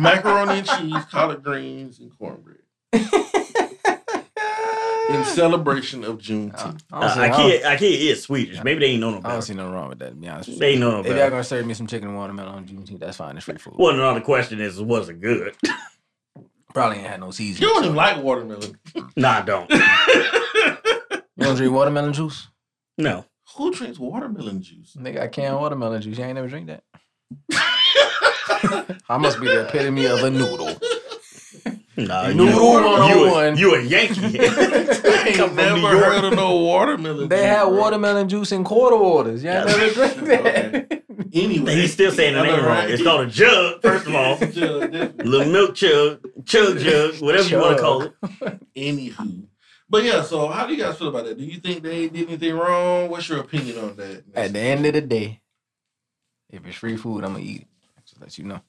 [0.00, 2.56] macaroni and cheese, collard greens, and cornbread.
[5.10, 6.82] in celebration of Juneteenth.
[6.92, 8.62] I Uh, don't I don't- Ikea, Ikea is Swedish.
[8.64, 10.10] Maybe they ain't know no I don't see nothing wrong with that.
[10.10, 12.08] To be honest, with They ain't know no If y'all gonna serve me some chicken
[12.08, 13.36] and watermelon on Juneteenth, that's fine.
[13.36, 13.74] It's free food.
[13.76, 15.54] Well, another question is, was it good?
[16.72, 18.78] Probably ain't had no You don't even like watermelon.
[19.16, 19.70] nah, I don't.
[21.36, 22.48] You don't drink watermelon juice?
[22.98, 23.24] No.
[23.56, 24.92] Who drinks watermelon juice?
[24.94, 26.18] They got canned watermelon juice.
[26.18, 26.82] You ain't never drink that.
[29.08, 30.76] I must be the epitome of a noodle.
[31.96, 33.52] Nah, Noodle you, you, 101.
[33.54, 34.20] a, you a Yankee.
[34.40, 36.04] I ain't Come from never New York.
[36.04, 37.28] heard of no watermelon.
[37.28, 39.42] They juice, had watermelon juice in quarter waters.
[39.42, 41.02] You ain't never drink that.
[41.32, 42.74] Anyway, He's still saying the I know, name wrong.
[42.76, 42.90] right?
[42.90, 44.36] It's called a jug, first of all.
[44.52, 44.92] Jug.
[45.24, 48.12] Little milk jug, chug jug, whatever you want to call it.
[48.74, 49.46] Anywho.
[49.88, 51.36] But yeah, so how do you guys feel about that?
[51.36, 53.10] Do you think they did anything wrong?
[53.10, 54.24] What's your opinion on that?
[54.34, 55.40] At the end of the day,
[56.48, 57.66] if it's free food, I'm gonna eat it.
[58.06, 58.60] Just let you know.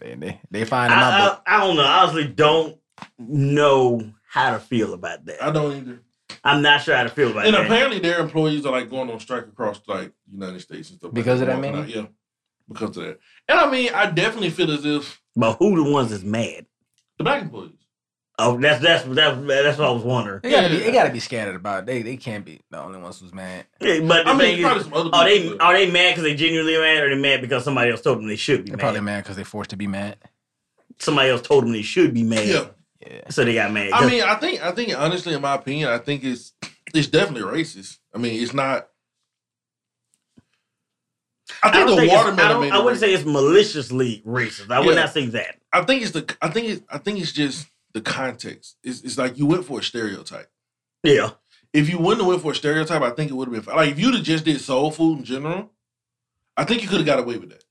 [0.00, 1.42] They they, they find in my I, book.
[1.46, 1.84] I, I don't know.
[1.84, 2.78] I honestly don't
[3.18, 5.42] know how to feel about that.
[5.42, 6.00] I don't either.
[6.44, 7.48] I'm not sure how to feel about it.
[7.48, 7.66] And that.
[7.66, 11.08] apparently their employees are like going on strike across like United States and stuff.
[11.08, 11.92] like Because of that, walking maybe?
[11.92, 11.96] out.
[11.96, 12.06] Yeah.
[12.68, 13.18] Because of that.
[13.48, 16.66] And I mean, I definitely feel as if But who the ones that's mad?
[17.18, 17.72] the black employees.
[18.38, 20.40] Oh, that's that's that's that's what I was wondering.
[20.42, 20.84] They gotta be Yeah.
[20.84, 21.80] they gotta be scattered about.
[21.80, 21.86] It.
[21.86, 23.66] They they can't be the only ones who's mad.
[23.82, 26.34] Yeah, but I mean, probably is, some other are they are they mad because they
[26.34, 28.82] genuinely mad, or they mad because somebody else told them they should be They're mad?
[28.84, 30.16] probably mad because they're forced to be mad.
[30.98, 32.66] Somebody else told them they should be mad, Yeah.
[33.06, 33.22] Yeah.
[33.30, 33.92] so they got mad.
[33.92, 36.52] I mean, I think I think honestly, in my opinion, I think it's
[36.94, 37.98] it's definitely racist.
[38.14, 38.88] I mean, it's not.
[41.62, 42.56] I I think don't the think watermelon.
[42.56, 43.00] I, made I wouldn't racist.
[43.00, 44.70] say it's maliciously racist.
[44.70, 45.56] I would not say that.
[45.72, 46.36] I think it's the.
[46.40, 46.82] I think it's.
[46.90, 48.76] I think it's just the context.
[48.84, 50.48] It's, it's like you went for a stereotype.
[51.02, 51.30] Yeah,
[51.72, 53.76] If you wouldn't have went for a stereotype, I think it would have been fine.
[53.76, 55.70] like if you'd have just did soul food in general.
[56.56, 57.64] I think you could have got away with that.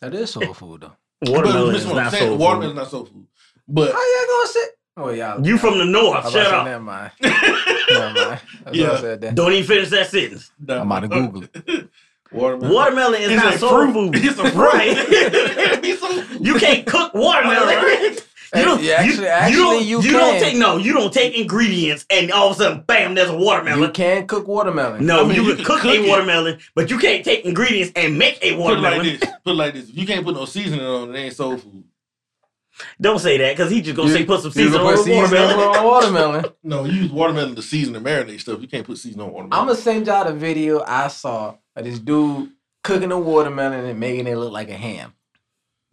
[0.00, 0.96] That is soul food though.
[1.30, 2.70] watermelon is what I'm not saying, soul Watermelon food.
[2.70, 3.26] is not soul food.
[3.68, 4.68] But How y'all gonna sit?
[4.96, 5.38] Oh yeah.
[5.42, 6.24] You from the north?
[6.24, 6.64] was Shut about to say, up!
[6.66, 7.12] Never mind.
[7.22, 8.40] Never mind.
[8.64, 8.88] That's Yeah.
[8.88, 9.34] what I said that.
[9.34, 10.50] Don't even finish that sentence.
[10.68, 11.88] I'm about to Google it.
[12.32, 12.72] Watermelon.
[12.74, 13.92] Watermelon is It's not a soul fruit.
[13.92, 14.16] food.
[14.16, 14.54] It's a fruit.
[14.54, 14.94] Right.
[14.96, 16.12] It be soul.
[16.40, 18.16] You can't cook watermelon.
[18.54, 21.10] You don't, Yeah, actually- you, actually, you don't, you you don't take no, you don't
[21.12, 23.78] take ingredients and all of a sudden, bam, there's a watermelon.
[23.80, 23.92] You watermelon.
[23.94, 25.06] can cook watermelon.
[25.06, 26.08] no, I mean, you, you can can cook, cook a it.
[26.08, 28.98] watermelon, but you can't take ingredients and make a watermelon.
[28.98, 29.12] Put it watermelon.
[29.12, 29.30] like this.
[29.44, 29.88] Put it like this.
[29.88, 31.84] If you can't put no seasoning on it, it ain't soul food.
[33.00, 35.08] Don't say that because he just gonna You- say put some You seasoning on put
[35.08, 35.58] watermelon.
[35.76, 36.44] on watermelon.
[36.62, 38.60] No, you use watermelon to season and marinate stuff.
[38.60, 39.60] You can't put seasoning on watermelon.
[39.60, 42.50] I'm gonna send y'all the video I saw of this dude
[42.82, 45.12] cooking a watermelon and making it look like a ham.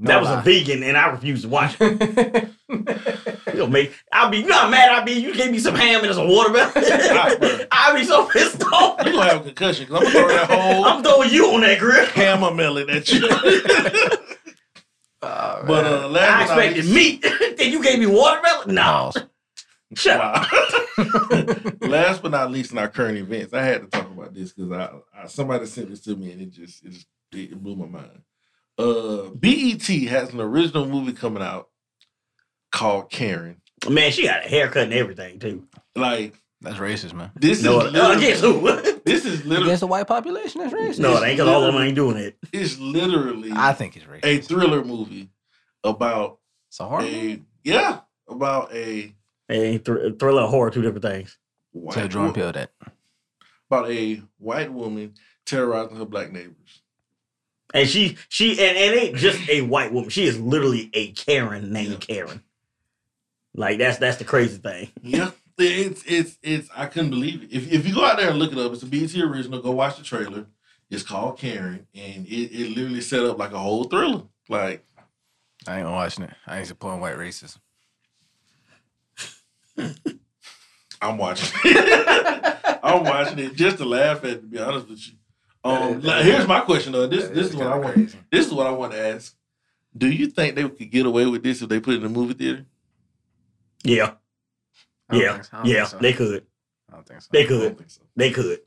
[0.02, 2.50] No that was a vegan, and I refused to watch it.
[2.70, 5.12] You know, make I'll be you know mad I'll be.
[5.12, 6.72] You gave me some ham and it's a watermelon.
[6.72, 7.68] bruh.
[7.72, 9.06] I'll be so pissed off.
[9.06, 11.62] you gonna have a concussion because I'm gonna throw that whole I'm throwing you on
[11.62, 12.06] that grill.
[12.06, 13.28] hammer melon at you.
[15.22, 17.22] Oh, but uh, I last not expected meat.
[17.58, 18.74] then you gave me watermelon?
[18.74, 19.12] No.
[19.96, 20.48] Shut up.
[21.82, 24.72] Last but not least, in our current events, I had to talk about this because
[24.72, 24.92] I,
[25.24, 28.22] I somebody sent this to me and it just it just it blew my mind.
[28.78, 31.70] Uh, BET has an original movie coming out
[32.72, 33.62] called Karen.
[33.90, 35.68] Man, she got a haircut and everything too.
[35.96, 37.32] Like That's racist, man.
[37.36, 38.62] this No, is literally, against who?
[39.06, 41.00] this is literally Against the white population, that's racist.
[41.00, 42.38] no, it ain't because all of them ain't doing it.
[42.52, 44.26] it's literally I think it's racist.
[44.26, 45.30] a thriller movie
[45.84, 47.44] about it's a horror a movie.
[47.64, 49.16] yeah about a
[49.50, 51.38] A thr- thriller and horror, two different things.
[51.72, 52.72] white Tell Jordan wo- Peele that.
[53.72, 55.14] about a white woman
[55.46, 56.82] terrorizing her black neighbors.
[57.74, 60.10] And she, she, and, and it ain't just a white woman.
[60.10, 62.44] She is literally a Karen named Karen.
[63.56, 64.90] Like that's that's the crazy thing.
[65.02, 66.70] Yeah, it's it's it's.
[66.76, 67.52] I couldn't believe it.
[67.52, 69.62] If if you go out there and look it up, it's a BET original.
[69.62, 70.46] Go watch the trailer.
[70.90, 74.24] It's called Karen, and it, it literally set up like a whole thriller.
[74.48, 74.86] Like
[75.68, 76.34] I ain't watching it.
[76.48, 77.58] I ain't supporting white racism.
[81.02, 81.50] I'm watching.
[81.64, 82.80] it.
[82.84, 84.30] I'm watching it just to laugh at.
[84.32, 85.14] it, To be honest with you,
[85.64, 87.08] um, like, here's my question though.
[87.08, 87.94] This this is is what I want.
[87.94, 88.18] crazy.
[88.32, 89.36] This is what I want to ask.
[89.98, 92.10] Do you think they could get away with this if they put it in the
[92.10, 92.66] movie theater?
[93.84, 94.19] Yeah, I don't
[95.12, 95.62] yeah, so.
[95.64, 95.86] Yeah.
[95.86, 95.98] so.
[95.98, 96.46] They could,
[96.92, 97.30] I don't think so.
[97.32, 98.02] they I don't could, think so.
[98.16, 98.60] they could.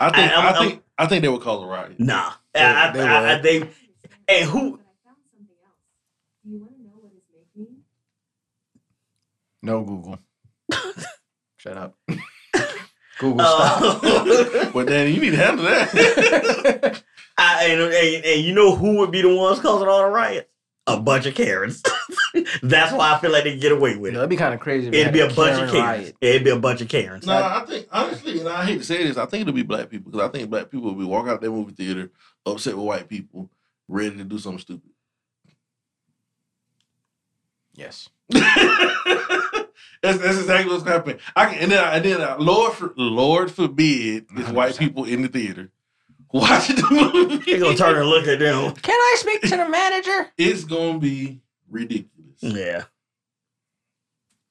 [0.00, 1.98] I think I- I, I'm- think I think they would cause a riot.
[2.00, 3.42] Nah, They- I, I, they I, I would.
[3.42, 3.70] think.
[4.28, 4.70] And who?
[4.72, 5.76] But I found something else.
[6.44, 7.22] Do you want to know what his
[7.56, 7.78] nickname?
[9.62, 10.18] No Google.
[11.56, 11.94] Shut up.
[13.18, 14.04] Google stop.
[14.04, 17.02] Uh, But Danny, you need to handle that.
[17.38, 20.48] I, and, and, and you know who would be the ones causing all the riots?
[20.86, 21.82] A bunch of Karens.
[22.62, 24.22] That's why I feel like they get away with You know, it.
[24.24, 24.88] it'd be kind of crazy.
[24.88, 25.98] It'd be a had bunch Karen of Karens.
[26.04, 26.16] riot.
[26.20, 27.26] It'd be a bunch of Karens.
[27.26, 29.88] No, I think honestly, and I hate to say this, I think it'll be black
[29.88, 32.10] people because I think black people will be walking out that movie theater
[32.44, 33.50] upset with white people,
[33.88, 34.90] ready to do something stupid.
[37.74, 38.08] Yes.
[38.28, 38.44] that's,
[40.02, 41.18] that's exactly what's happening.
[41.34, 44.78] I can, and then, and then uh, Lord, for, Lord forbid, it's white 100%.
[44.78, 45.70] people in the theater
[46.34, 47.52] watching the movie.
[47.52, 48.74] They gonna turn and look at them.
[48.74, 50.30] Can I speak to the manager?
[50.36, 52.10] It's gonna be ridiculous.
[52.42, 52.84] Yeah.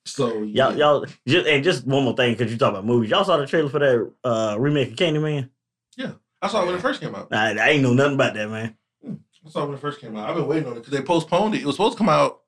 [0.05, 0.69] So yeah.
[0.69, 3.09] Y'all, y'all, just, and just one more thing, because you talk about movies.
[3.09, 5.49] Y'all saw the trailer for that uh, remake of Candyman?
[5.95, 7.27] Yeah, I saw it when it first came out.
[7.31, 8.75] I, I ain't know nothing about that, man.
[9.45, 10.29] I saw it when it first came out.
[10.29, 11.61] I've been waiting on it because they postponed it.
[11.61, 12.41] It was supposed to come out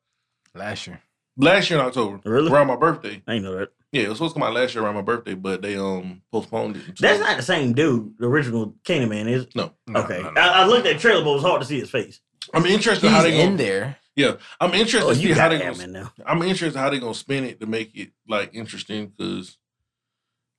[0.54, 1.02] Last year.
[1.38, 2.50] last year in October, Really?
[2.52, 3.22] around my birthday.
[3.28, 3.70] I ain't know that.
[3.92, 6.22] Yeah, it was supposed to come out last year around my birthday, but they um
[6.32, 6.88] postponed it.
[6.88, 9.56] until- That's not the same dude, the original Candyman, Man is it?
[9.56, 9.72] No.
[9.88, 10.22] No, okay.
[10.22, 10.42] no, no.
[10.42, 12.20] I, I looked at the trailer, but it was hard to see his face.
[12.54, 13.98] I'm interested He's how they in gonna, there.
[14.16, 16.12] Yeah, I'm interested Oh, to see you how got they him gonna, now.
[16.26, 19.58] I'm interested how they gonna spin it to make it like interesting because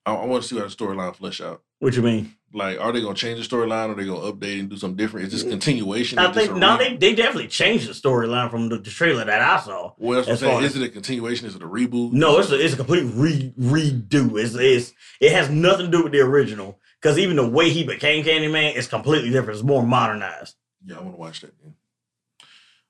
[0.05, 1.62] I, I want to see how the storyline flesh out.
[1.79, 2.35] What you mean?
[2.53, 3.89] Like, are they gonna change the storyline?
[3.89, 5.27] Or are they gonna update and do something different?
[5.27, 6.19] Is this continuation?
[6.19, 9.43] I think no, re- they, they definitely changed the storyline from the, the trailer that
[9.43, 9.93] I saw.
[9.99, 10.53] Well, that's what I'm saying.
[10.53, 11.47] far Is it a continuation?
[11.47, 12.13] Is it a reboot?
[12.13, 14.41] No, it's a, it's a complete re, redo.
[14.43, 17.85] It's, it's it has nothing to do with the original because even the way he
[17.85, 19.59] became Candyman is completely different.
[19.59, 20.57] It's more modernized.
[20.85, 21.53] Yeah, I want to watch that.
[21.61, 21.75] Then.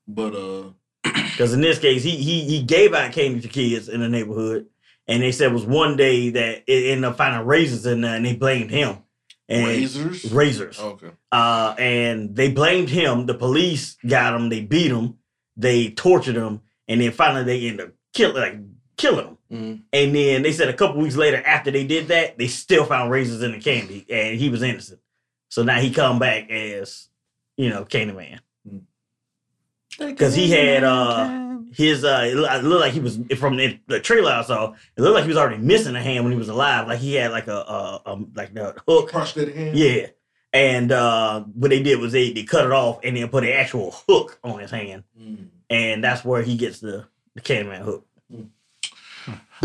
[0.07, 0.71] But uh,
[1.37, 4.67] Because in this case, he he he gave out candy to kids in the neighborhood,
[5.07, 8.17] and they said it was one day that it ended up finding raisins in there,
[8.17, 8.99] and they blamed him.
[9.49, 10.25] And razors.
[10.33, 10.81] razors.
[10.81, 11.11] Okay.
[11.31, 13.27] Uh, and they blamed him.
[13.27, 14.49] The police got him.
[14.49, 15.19] They beat him.
[15.57, 18.59] They tortured him, and then finally they ended up killing like
[18.97, 19.39] killing him.
[19.53, 19.83] Mhm.
[19.93, 23.11] And then they said a couple weeks later, after they did that, they still found
[23.11, 25.01] razors in the candy, and he was innocent.
[25.49, 27.09] So now he come back as
[27.57, 28.41] you know Candyman
[29.99, 33.79] because he had uh his uh it looked, it looked like he was from the,
[33.87, 34.73] the trailer I saw.
[34.97, 36.87] It looked like he was already missing a hand when he was alive.
[36.89, 39.77] Like he had like a, a, a like the hook Prosthetic hand.
[39.79, 40.07] yeah.
[40.53, 43.51] And uh, what they did was they, they cut it off and then put an
[43.51, 45.05] actual hook on his hand.
[45.21, 45.49] Mm.
[45.69, 48.07] And that's where he gets the, the Candyman hook.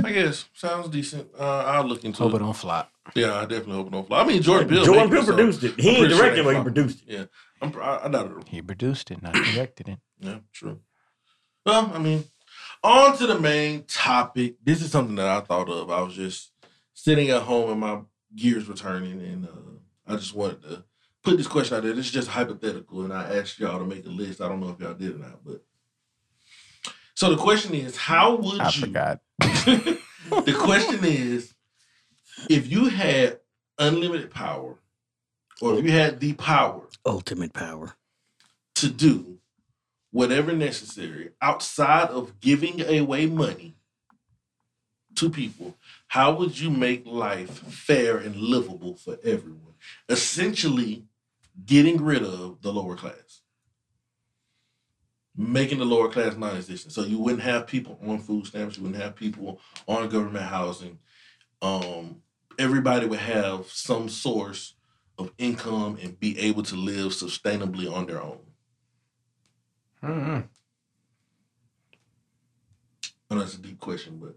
[0.03, 1.27] I guess sounds decent.
[1.37, 2.43] Uh, I'll look into Hope it Hope it.
[2.45, 2.91] don't flop.
[3.13, 4.25] Yeah, I definitely hope it don't flop.
[4.25, 4.85] I mean, Jordan Bill.
[4.85, 5.79] Jordan making Peele it, so produced it.
[5.79, 7.13] He I'm ain't pretty sure directed, they but he produced it.
[7.13, 7.23] Yeah,
[7.61, 8.47] I'm, pr- I, I doubt it.
[8.47, 9.99] He produced it, not directed it.
[10.19, 10.79] Yeah, true.
[11.65, 12.24] Well, I mean,
[12.84, 14.56] on to the main topic.
[14.63, 15.91] This is something that I thought of.
[15.91, 16.52] I was just
[16.93, 18.00] sitting at home and my
[18.36, 20.84] gears were turning, and uh, I just wanted to
[21.24, 21.93] put this question out there.
[21.93, 24.41] This is just hypothetical, and I asked y'all to make a list.
[24.41, 25.63] I don't know if y'all did or not, but
[27.13, 28.62] so the question is, how would you.
[28.62, 28.82] I you?
[28.82, 29.19] forgot.
[29.39, 31.54] the question is,
[32.50, 33.39] if you had
[33.78, 34.80] unlimited power,
[35.62, 37.93] or if you had the power Ultimate power.
[38.76, 39.38] to do
[40.12, 43.76] whatever necessary outside of giving away money
[45.15, 49.74] to people, how would you make life fair and livable for everyone?
[50.08, 51.06] Essentially,
[51.65, 53.41] getting rid of the lower class,
[55.36, 56.93] making the lower class non existent.
[56.93, 61.00] So you wouldn't have people on food stamps, you wouldn't have people on government housing.
[61.62, 62.21] Um,
[62.58, 64.76] everybody would have some source
[65.17, 68.39] of income and be able to live sustainably on their own.
[70.03, 70.43] Mm-mm.
[73.29, 74.35] I know that's a deep question, but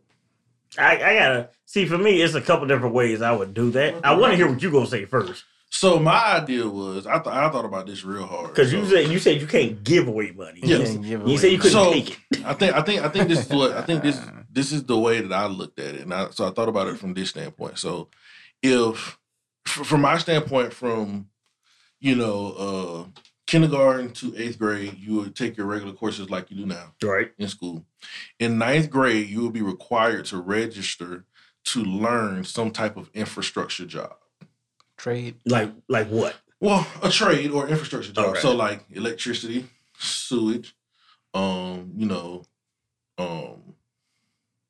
[0.83, 4.05] I, I gotta see for me, it's a couple different ways I would do that.
[4.05, 5.45] I want to hear what you gonna say first.
[5.71, 9.09] so my idea was I thought I thought about this real hard Because you said
[9.11, 10.61] you said you can't give away money.
[10.63, 10.79] Yeah.
[10.79, 12.45] You, Can't give you away said you couldn't So- take it.
[12.45, 14.99] I think I think I think this is what I think this this is the
[14.99, 17.31] way that I looked at it, and I, so I thought about it from this
[17.31, 17.79] standpoint.
[17.79, 18.09] So
[18.63, 19.19] if
[19.65, 21.29] from my standpoint, from
[22.01, 22.53] you know
[23.17, 23.21] uh,
[23.55, 27.31] kindergarten to eighth grade, you would take your regular courses like you do now Right.
[27.39, 27.87] in school.
[28.41, 31.25] In ninth grade, you will be required to register
[31.67, 34.17] to learn some type of infrastructure job.
[34.97, 35.37] Trade.
[35.47, 36.35] Like like what?
[36.59, 38.27] Well, a trade or infrastructure job.
[38.31, 38.41] Okay.
[38.41, 40.75] So like electricity, sewage,
[41.33, 42.43] um, you know,
[43.19, 43.77] um,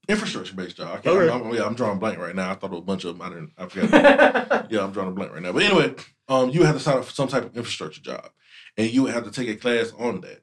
[0.08, 0.88] infrastructure based job.
[0.88, 1.32] I can't, Okay.
[1.32, 2.50] I'm, I'm- yeah, I'm drawing a blank right now.
[2.50, 3.22] I thought of a bunch of them.
[3.26, 3.52] I didn't.
[3.56, 4.66] I forgot.
[4.70, 5.52] yeah, I'm drawing a blank right now.
[5.52, 5.94] But anyway,
[6.28, 8.28] um, you have to sign up for some type of infrastructure job,
[8.76, 10.42] and you would have to take a class on that.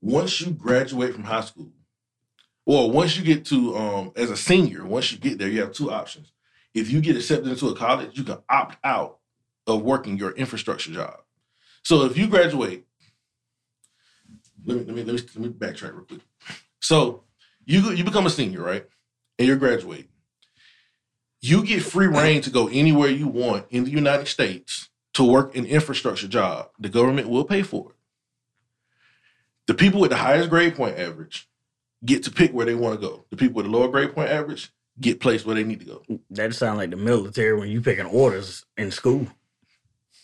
[0.00, 1.72] Once you graduate from high school,
[2.66, 5.72] or once you get to um as a senior, once you get there, you have
[5.72, 6.32] two options.
[6.74, 9.18] If you get accepted into a college, you can opt out
[9.66, 11.20] of working your infrastructure job.
[11.82, 12.84] So if you graduate,
[14.66, 16.20] let me let me let me, let me backtrack real quick.
[16.80, 17.24] So
[17.64, 18.86] you you become a senior, right?
[19.38, 20.08] And you're graduating.
[21.40, 25.56] You get free reign to go anywhere you want in the United States to work
[25.56, 26.68] an infrastructure job.
[26.78, 27.96] The government will pay for it.
[29.66, 31.48] The people with the highest grade point average
[32.04, 33.24] get to pick where they want to go.
[33.30, 36.02] The people with the lower grade point average get placed where they need to go.
[36.30, 39.26] That sounds like the military when you picking orders in school.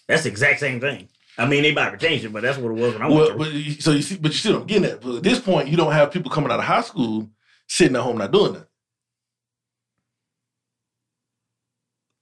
[0.06, 1.08] That's the exact same thing.
[1.38, 3.26] I mean, they might have changed it, but that's what it was when I Well,
[3.28, 3.38] through.
[3.38, 5.00] but you- so you see, but you still don't get that.
[5.00, 7.30] But at this point, you don't have people coming out of high school
[7.66, 8.68] sitting at home not doing that.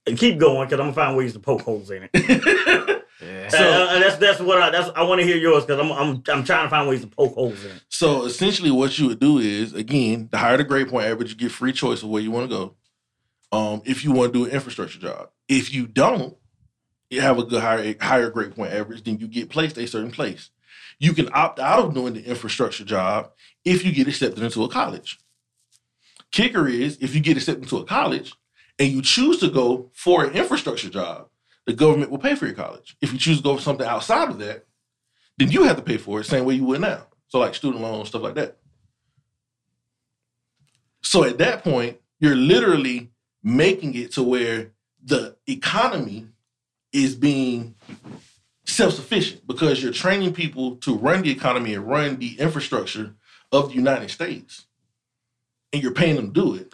[0.05, 2.95] Keep going because I'm gonna find ways to poke holes in it.
[3.21, 3.49] Yeah.
[3.49, 6.23] So uh, that's that's what I that's I want to hear yours because I'm I'm
[6.29, 7.81] I'm trying to find ways to poke holes in it.
[7.89, 11.35] So essentially, what you would do is, again, the higher the grade point average, you
[11.35, 12.75] get free choice of where you want to go.
[13.51, 16.37] Um, if you want to do an infrastructure job, if you don't,
[17.09, 20.11] you have a good higher higher grade point average, then you get placed a certain
[20.11, 20.49] place.
[20.97, 23.31] You can opt out of doing the infrastructure job
[23.65, 25.19] if you get accepted into a college.
[26.31, 28.33] Kicker is if you get accepted into a college
[28.79, 31.27] and you choose to go for an infrastructure job,
[31.67, 32.95] the government will pay for your college.
[33.01, 34.65] If you choose to go for something outside of that,
[35.37, 37.07] then you have to pay for it, same way you would now.
[37.27, 38.57] So like student loans, stuff like that.
[41.03, 43.11] So at that point, you're literally
[43.43, 44.71] making it to where
[45.03, 46.27] the economy
[46.91, 47.75] is being
[48.65, 53.15] self-sufficient because you're training people to run the economy and run the infrastructure
[53.51, 54.65] of the United States.
[55.71, 56.73] And you're paying them to do it.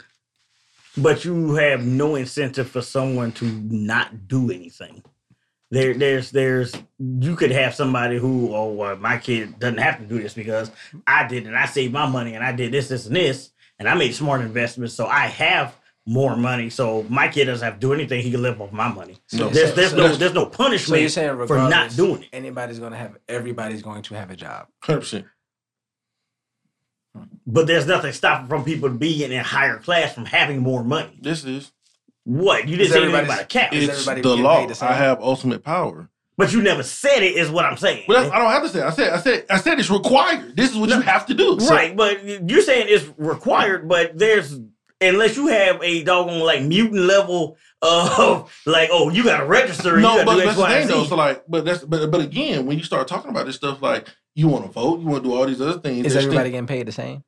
[0.98, 5.04] But you have no incentive for someone to not do anything.
[5.72, 10.06] There, there's, there's, you could have somebody who, oh, well, my kid doesn't have to
[10.06, 10.72] do this because
[11.06, 13.90] I did and I saved my money and I did this, this, and this, and
[13.90, 16.70] I made smart investments, so I have more money.
[16.70, 19.18] So my kid doesn't have to do anything; he can live off my money.
[19.34, 19.50] No.
[19.50, 22.30] There's, there's So no, there's no punishment So punishment you're saying for not doing it.
[22.32, 24.68] anybody's gonna have everybody's going to have a job.
[24.84, 25.26] 100%.
[27.48, 31.18] But there's nothing stopping from people being in a higher class from having more money.
[31.22, 31.72] This is
[32.24, 34.66] What you didn't Is say anything about a cap, Is it's everybody the law.
[34.66, 34.86] paid the?
[34.86, 36.10] I have ultimate power.
[36.38, 37.36] but you never said it.
[37.38, 38.06] Is what I'm saying.
[38.08, 38.80] But that's, I don't have to say.
[38.80, 38.86] it.
[38.86, 39.14] I said.
[39.14, 39.46] I said.
[39.52, 40.56] I said it's required.
[40.56, 41.60] This is what you have to do.
[41.60, 44.58] So- Right, but you're saying it's required, but there's
[45.02, 49.94] unless you have a doggone like mutant level of like, oh, you got to register.
[49.96, 51.04] and no, you but got to do that's the thing and though.
[51.04, 51.10] Z.
[51.10, 54.08] So like, but that's but but again, when you start talking about this stuff, like
[54.36, 56.06] you want to vote, you want to do all these other things.
[56.06, 57.24] Is there's everybody things- getting paid the same?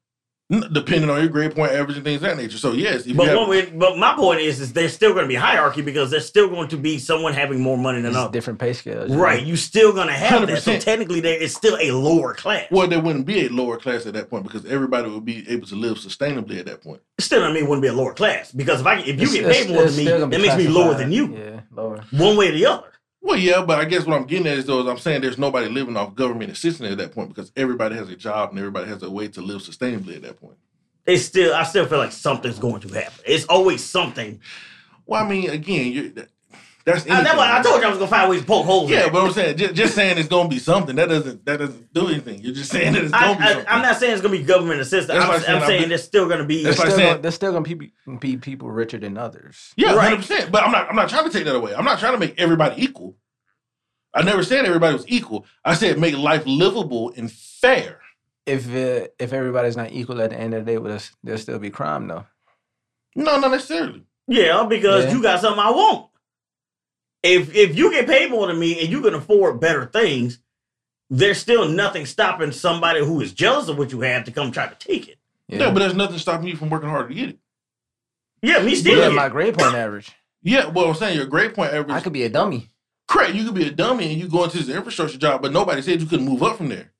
[0.71, 2.57] depending on your grade point average and things of that nature.
[2.57, 5.25] So yes, if you But have, one but my point is, is there's still going
[5.25, 8.17] to be hierarchy because there's still going to be someone having more money than It's
[8.17, 8.31] others.
[8.31, 9.11] different pay scales.
[9.13, 10.61] Right, You're still going to have that.
[10.63, 12.67] So technically, there is still a lower class.
[12.71, 15.67] well, there wouldn't be a lower class at that point because everybody would be able
[15.67, 17.01] to live sustainably at that point.
[17.19, 19.33] Still, I mean, it wouldn't be a lower class because if I if you It's-
[19.33, 21.35] get paid more than me, still gonna that be makes me lower than you.
[21.37, 22.05] Yeah, lower.
[22.11, 22.87] One way or the other.
[23.27, 25.37] Well, yeah, but I guess what I'm getting at is though is I'm saying there's
[25.37, 28.87] nobody living off government assistance at that point because everybody has a job and everybody
[28.87, 30.55] has a way to live sustainably at that point.
[31.05, 33.19] It's still, I still feel like something's going to happen.
[33.25, 34.39] It's always something.
[35.05, 36.25] Well, I mean, again,
[36.87, 38.47] you that, that's I, that's why I told you I was gonna find ways to
[38.47, 38.89] poke holes.
[38.89, 39.11] Yeah, it.
[39.13, 42.07] but I'm saying just, just saying it's gonna be something that doesn't that doesn't do
[42.07, 42.41] anything.
[42.41, 43.65] You're just saying that it's I, gonna be I, something.
[43.69, 45.07] I'm not saying it's gonna be government assistance.
[45.07, 46.63] That's I'm, like saying I'm I'm saying been- there's still gonna be.
[46.63, 49.73] That's There's like still, saying- gonna, there's still gonna be, be people richer than others.
[49.75, 50.09] Yeah, Right.
[50.09, 50.51] hundred percent.
[50.51, 50.89] But I'm not.
[50.89, 51.75] I'm not trying to take that away.
[51.75, 53.15] I'm not trying to make everybody equal.
[54.13, 55.45] I never said everybody was equal.
[55.63, 57.99] I said make life livable and fair.
[58.45, 61.37] If uh, if everybody's not equal at the end of the day, will there, there'll
[61.39, 62.25] still be crime though.
[63.15, 64.03] No, not necessarily.
[64.27, 65.11] Yeah, because Yeah.
[65.13, 66.06] you got something I want.
[67.23, 70.39] If if you get paid more than me and you can afford better things,
[71.09, 74.67] there's still nothing stopping somebody who is jealous of what you have to come try
[74.67, 75.17] to take it.
[75.47, 77.39] Yeah, Yeah, but there's nothing stopping you from working hard to get it.
[78.41, 78.99] Yeah, me still.
[78.99, 80.11] yeah, my grade point average.
[80.43, 81.91] Yeah, well, I'm saying your grade point average.
[81.91, 82.69] I could be a dummy.
[83.07, 83.33] correct.
[83.33, 85.99] You could be a dummy and you go into this infrastructure job, but nobody said
[86.01, 86.91] you couldn't move up from there.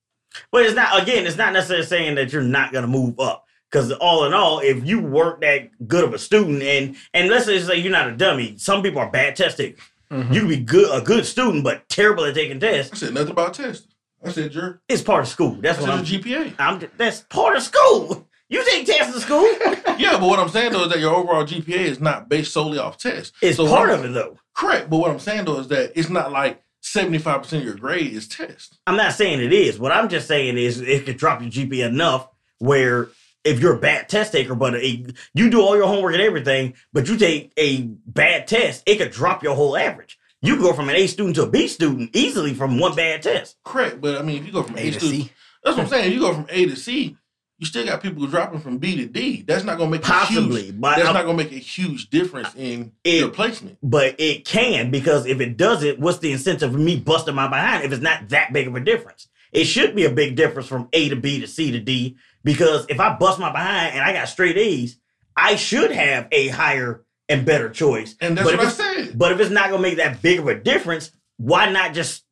[0.52, 3.46] But it's not again, it's not necessarily saying that you're not gonna move up.
[3.70, 7.46] Because all in all, if you work that good of a student and and let's
[7.46, 9.82] just say you're not a dummy, some people are bad test takers.
[10.12, 10.34] Mhm.
[10.34, 12.94] You can be good a good student, but terrible at taking tests.
[12.94, 13.88] I said nothing about tests.
[14.26, 15.56] I said your, It's part of school.
[15.58, 16.06] I That's what said I'm.
[16.06, 16.54] your GPA.
[16.60, 18.28] I'm that's part of school.
[18.50, 19.48] You take tests in school.
[20.00, 22.78] Yeah, but what I'm saying though is that your overall GPA is not based solely
[22.78, 23.32] off tests.
[23.42, 24.38] It's So part of it though.
[24.54, 27.76] Correct, but what I'm saying though is that it's not like 75 percent of your
[27.78, 28.78] grade is test.
[28.86, 29.80] I'm not saying it is.
[29.80, 32.28] What I'm just saying is it could drop your GPA enough
[32.60, 33.10] where
[33.48, 36.74] if you're a bad test taker, but a, you do all your homework and everything,
[36.94, 40.18] but you take a bad test, it could drop your whole average.
[40.42, 43.22] You could go from an A student to a B student easily from one bad
[43.24, 43.58] test.
[43.64, 45.32] Correct, but I mean, if you go from A, A to to C.
[45.64, 46.08] that's what I'm saying.
[46.08, 47.18] If you go from A to C,
[47.58, 49.42] you still got people dropping from B to D.
[49.42, 52.10] That's not gonna make a Possibly, huge, but that's I'm- not gonna make a huge
[52.12, 53.78] difference in It- your placement.
[53.82, 57.84] But it can because if it doesn't, what's the incentive for me busting my behind
[57.86, 59.28] if it's not that big of a difference?
[59.52, 62.86] It should be a big difference from A to B to C to D because
[62.90, 64.98] if I bust my behind and I got straight A's,
[65.36, 68.16] I should have a higher and better choice.
[68.20, 69.18] And that's But what I said.
[69.18, 72.24] But if it's not gonna make that big of a difference, why not just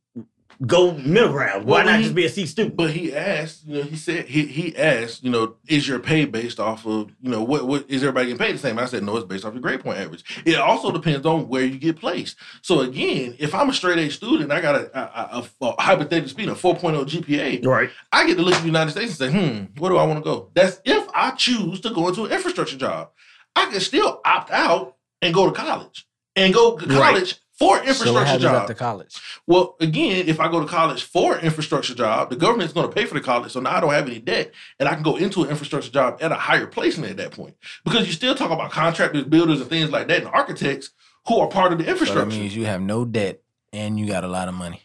[0.65, 1.65] go middle ground?
[1.65, 2.75] Why Well, not he- just be a C student?
[2.75, 6.25] But he asked, you know, he said he he asked, you know, is your pay
[6.25, 8.77] based off of, you know, what what is everybody getting paid the same?
[8.79, 10.23] I said no, it's based off your grade point average.
[10.45, 12.37] It also depends on where you get placed.
[12.61, 16.29] So again, if I'm a straight A student, I got a, a, a, a hypothetically
[16.29, 17.89] speaking a 4.0 GPA, Right.
[18.11, 20.19] I get to look at the United States and say, hmm, where do I want
[20.19, 20.51] to go?
[20.53, 23.09] That's if I choose to go into an infrastructure job.
[23.57, 26.05] I can still opt out and go to college.
[26.35, 27.39] and go to Right.
[27.59, 28.55] College for an So what infrastructure happens job.
[28.55, 29.21] after college?
[29.47, 32.93] Well, again, if I go to college for an infrastructure job, the government's going to
[32.93, 35.15] pay for the college, so now I don't have any debt, and I can go
[35.15, 37.55] into an infrastructure job at a higher placement at that point.
[37.83, 40.91] Because you still talk about contractors, builders, and things like that, and architects
[41.27, 42.05] who are part of the infrastructure.
[42.07, 42.39] So that infrastructure.
[42.41, 43.41] means you have no debt
[43.73, 44.81] and you got a lot of money.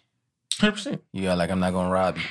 [0.59, 1.03] Hundred percent.
[1.13, 2.25] You got like I'm not gonna rob you.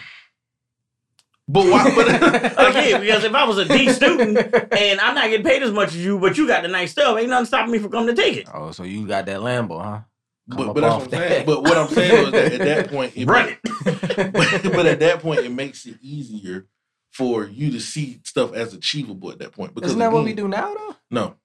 [1.48, 1.94] But why?
[1.96, 2.08] But
[2.70, 5.90] Again, because if I was a D student and I'm not getting paid as much
[5.90, 8.22] as you, but you got the nice stuff, ain't nothing stopping me from coming to
[8.22, 8.48] take it.
[8.54, 10.00] Oh, so you got that Lambo, huh?
[10.50, 11.30] Come but, but that's what I'm that.
[11.30, 11.46] saying.
[11.46, 14.34] But what I'm saying was that at that point, it Run it.
[14.34, 16.68] but, but at that point, it makes it easier
[17.12, 19.74] for you to see stuff as achievable at that point.
[19.76, 20.96] Because Isn't that what we do now though?
[21.12, 21.36] No.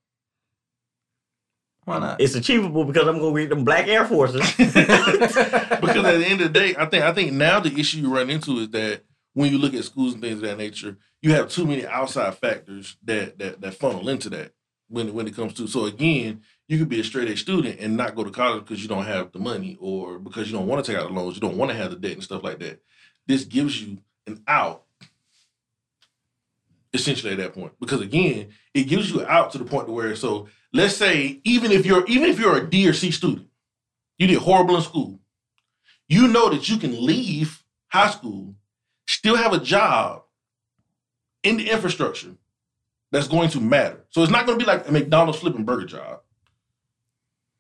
[1.85, 2.21] Why not?
[2.21, 4.41] It's achievable because I'm gonna read them black Air Forces.
[4.57, 8.15] because at the end of the day, I think I think now the issue you
[8.15, 9.03] run into is that
[9.35, 12.35] when you look at schools and things of that nature, you have too many outside
[12.39, 14.53] factors that that that funnel into that
[14.89, 15.67] when when it comes to.
[15.67, 18.83] So again, you could be a straight A student and not go to college because
[18.83, 21.35] you don't have the money or because you don't want to take out the loans,
[21.35, 22.83] you don't want to have the debt and stuff like that.
[23.27, 24.83] This gives you an out.
[26.93, 29.93] Essentially, at that point, because again, it gives you an out to the point to
[29.93, 33.49] where so let's say even if you're even if you're a D or C student,
[34.17, 35.19] you did horrible in school,
[36.09, 38.55] you know that you can leave high school,
[39.09, 40.23] still have a job
[41.43, 42.37] in the infrastructure
[43.11, 44.05] that's going to matter.
[44.11, 46.21] So it's not going to be like a McDonald's flipping burger job.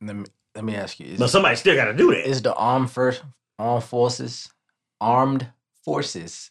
[0.07, 0.25] Let, me,
[0.55, 2.29] let me ask you: Is, but somebody still got to do that.
[2.29, 3.23] is the armed first
[3.59, 4.49] armed forces
[5.01, 5.47] armed
[5.85, 6.51] forces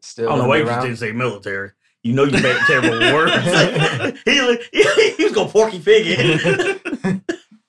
[0.00, 0.28] still?
[0.30, 0.36] I still?
[0.36, 1.70] don't know why you just didn't say military.
[2.02, 3.34] You know you made terrible words.
[4.24, 4.58] he, was-
[5.16, 7.20] he was gonna porky pig it.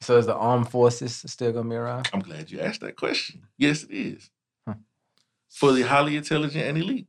[0.02, 2.10] So is the armed forces still gonna be around?
[2.14, 3.42] I'm glad you asked that question.
[3.58, 4.30] Yes, it is.
[4.68, 4.76] Huh.
[5.50, 7.08] For the highly intelligent and elite.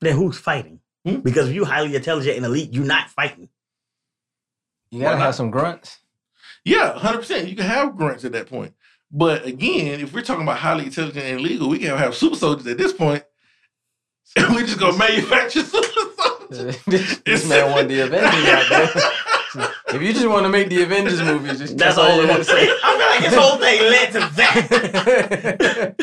[0.00, 0.80] then who's fighting?
[1.06, 1.16] Hmm?
[1.20, 3.48] Because if you highly intelligent and elite, you're not fighting.
[4.90, 5.98] You gotta have some grunts.
[6.64, 7.48] Yeah, 100%.
[7.48, 8.74] You can have grunts at that point.
[9.10, 12.66] But again, if we're talking about highly intelligent and legal, we can have super soldiers
[12.66, 13.24] at this point.
[14.36, 15.88] And we just gonna manufacture super
[16.50, 16.78] soldiers.
[16.84, 18.90] this this man wanted the Avengers out there.
[19.92, 22.44] If you just want to make the Avengers movies, just That's all you want to
[22.44, 22.68] say.
[22.70, 25.96] I feel like his whole thing led to that.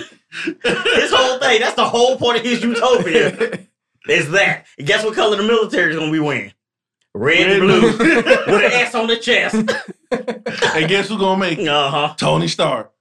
[1.00, 3.60] His whole thing, that's the whole point of his utopia.
[4.10, 4.66] Is that.
[4.78, 6.52] And guess what color the military is gonna be wearing?
[7.18, 7.98] Red, Red and blue.
[7.98, 8.16] blue.
[8.16, 9.56] With an S on the chest.
[9.56, 11.68] and guess who's gonna make it?
[11.68, 12.14] Uh-huh.
[12.18, 12.92] Tony Stark.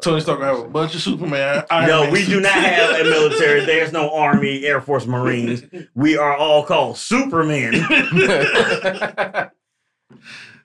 [0.00, 1.62] Tony Stark have a bunch of Superman.
[1.70, 3.64] Iron No, Man we do not have a military.
[3.66, 5.62] There's no Army, Air Force, Marines.
[5.94, 7.72] We are all called Supermen.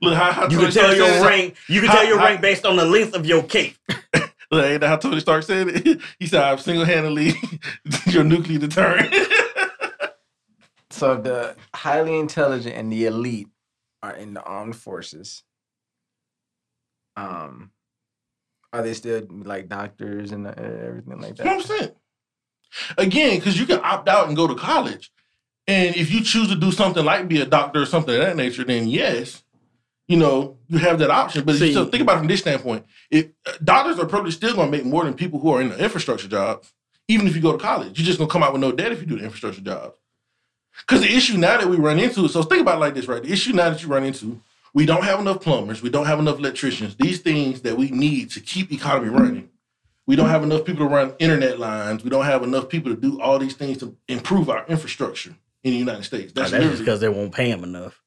[0.01, 1.25] Look how, how You Tony can tell Stark your said it.
[1.27, 1.55] rank.
[1.67, 3.77] You can How- tell your how- rank based on the length of your cape.
[4.51, 5.99] Look, ain't that how Tony Stark said it?
[6.19, 7.33] He said, "I'm single-handedly
[8.07, 9.13] your nuclear deterrent."
[10.95, 13.49] So the highly intelligent and the elite
[14.01, 15.43] are in the armed forces.
[17.17, 17.71] Um,
[18.71, 21.45] are they still like doctors and uh, everything like that?
[21.45, 21.95] 100%.
[22.97, 25.11] Again, because you can opt out and go to college.
[25.67, 28.35] And if you choose to do something like be a doctor or something of that
[28.35, 29.43] nature, then yes,
[30.07, 31.43] you know, you have that option.
[31.43, 34.05] But if you See- still think about it from this standpoint, if uh, doctors are
[34.05, 36.71] probably still gonna make more than people who are in the infrastructure jobs,
[37.07, 37.97] even if you go to college.
[37.97, 39.97] You're just gonna come out with no debt if you do the infrastructure jobs.
[40.79, 43.23] Because the issue now that we run into, so think about it like this, right?
[43.23, 44.41] The issue now that you run into,
[44.73, 48.29] we don't have enough plumbers, we don't have enough electricians, these things that we need
[48.31, 49.49] to keep economy running.
[50.07, 52.03] We don't have enough people to run internet lines.
[52.03, 55.71] We don't have enough people to do all these things to improve our infrastructure in
[55.71, 56.31] the United States.
[56.31, 57.99] That's, That's just because they won't pay him enough.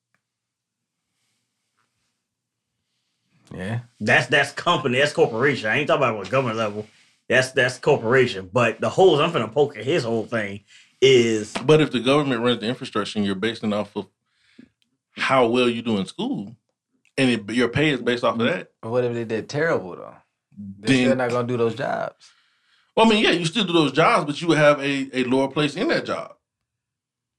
[3.52, 3.80] Yeah.
[3.98, 4.98] That's that's company.
[4.98, 5.70] That's corporation.
[5.70, 6.86] I ain't talking about what government level.
[7.28, 8.48] That's that's corporation.
[8.52, 10.60] But the holes I'm finna poke at his whole thing
[11.00, 14.06] is But if the government runs the infrastructure and you're basing off of
[15.16, 16.54] how well you do in school,
[17.16, 19.96] and it, your pay is based off of that, But what if they did terrible
[19.96, 20.14] though?
[20.56, 22.30] They're Then- still not gonna do those jobs.
[22.96, 25.48] well, I mean, yeah, you still do those jobs, but you have a, a lower
[25.48, 26.32] place in that job.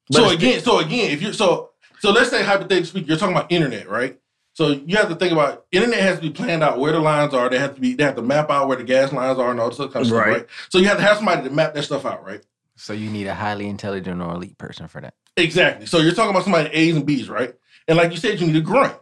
[0.10, 3.36] But so again, so again, if you're so so let's say hypothetically speaking, you're talking
[3.36, 4.18] about internet, right?
[4.54, 7.34] So you have to think about internet has to be planned out where the lines
[7.34, 7.50] are.
[7.50, 9.60] They have to be they have to map out where the gas lines are and
[9.60, 10.34] all this other kind of stuff, Right.
[10.34, 10.46] right?
[10.70, 12.42] So you have to have somebody to map that stuff out, right?
[12.80, 15.14] So you need a highly intelligent or elite person for that.
[15.36, 15.86] Exactly.
[15.86, 17.54] So you're talking about somebody A's and B's, right?
[17.88, 18.96] And like you said, you need a grunt.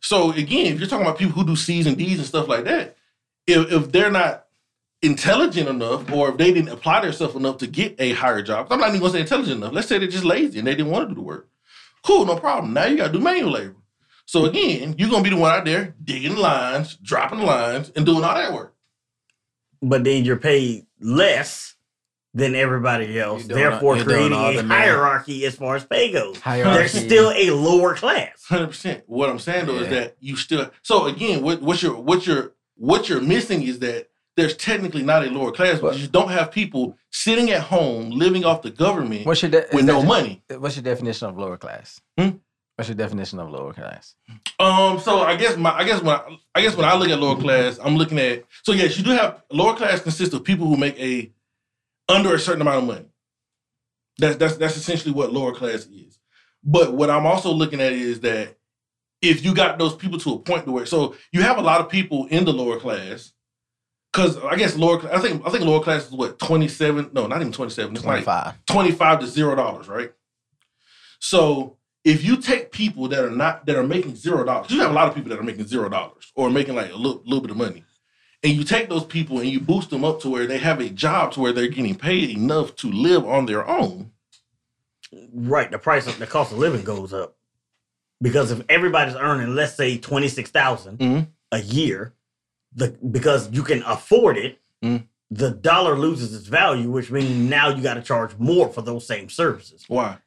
[0.00, 2.64] So again, if you're talking about people who do C's and D's and stuff like
[2.64, 2.96] that,
[3.46, 4.46] if, if they're not
[5.02, 8.80] intelligent enough or if they didn't apply themselves enough to get a higher job, I'm
[8.80, 9.72] not even gonna say intelligent enough.
[9.72, 11.48] Let's say they're just lazy and they didn't want to do the work.
[12.02, 12.72] Cool, no problem.
[12.72, 13.76] Now you gotta do manual labor.
[14.26, 18.24] So again, you're gonna be the one out there digging lines, dropping lines, and doing
[18.24, 18.74] all that work.
[19.82, 21.73] but then you're paid less
[22.34, 26.38] than everybody else, therefore you're creating a man- hierarchy as far as pay goes.
[26.40, 26.76] Hierarchy.
[26.78, 28.44] There's still a lower class.
[28.48, 29.04] Hundred percent.
[29.06, 30.70] What I'm saying though is that you still.
[30.82, 35.24] So again, what what you're what you're what you're missing is that there's technically not
[35.24, 38.70] a lower class but because you don't have people sitting at home living off the
[38.70, 40.42] government What's your de- with no that- money.
[40.48, 42.00] What's your definition of lower class?
[42.18, 42.30] Hmm?
[42.74, 44.16] What's your definition of lower class?
[44.58, 44.98] Um.
[44.98, 47.36] So I guess my I guess when I, I guess when I look at lower
[47.40, 50.76] class, I'm looking at so yes, you do have lower class consists of people who
[50.76, 51.30] make a
[52.08, 53.06] under a certain amount of money.
[54.18, 56.18] That's that's that's essentially what lower class is.
[56.62, 58.56] But what I'm also looking at is that
[59.20, 61.80] if you got those people to a point to where so you have a lot
[61.80, 63.32] of people in the lower class.
[64.12, 67.40] Cause I guess lower I think I think lower class is what 27, no, not
[67.40, 67.96] even 27.
[67.96, 68.64] It's like 25.
[68.66, 70.12] 25 to zero dollars, right?
[71.18, 74.90] So if you take people that are not that are making zero dollars, you have
[74.92, 77.40] a lot of people that are making zero dollars or making like a little, little
[77.40, 77.82] bit of money,
[78.44, 80.90] and you take those people and you boost them up to where they have a
[80.90, 84.10] job to where they're getting paid enough to live on their own.
[85.32, 87.36] Right, the price of the cost of living goes up
[88.20, 91.28] because if everybody's earning, let's say twenty Mhm.
[91.52, 92.12] a year,
[92.74, 95.06] the because you can afford it, Mhm.
[95.30, 99.06] the dollar loses its value, which means now you got to charge more for those
[99.06, 100.18] same services Why?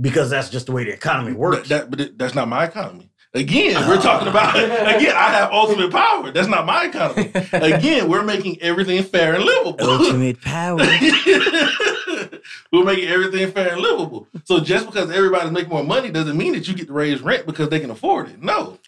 [0.00, 1.68] because that's just the way the economy works.
[1.68, 3.10] That, that- but it- that's not my economy.
[3.34, 5.16] Again, we're talking about again.
[5.16, 6.30] I have ultimate power.
[6.30, 7.30] That's not my economy.
[7.52, 9.76] Again, we're making everything fair and livable.
[9.80, 10.78] Ultimate power.
[12.72, 14.26] We're making everything fair and livable.
[14.44, 17.46] So just because everybody's making more money doesn't mean that you get to raise rent
[17.46, 18.42] because they can afford it.
[18.42, 18.78] No.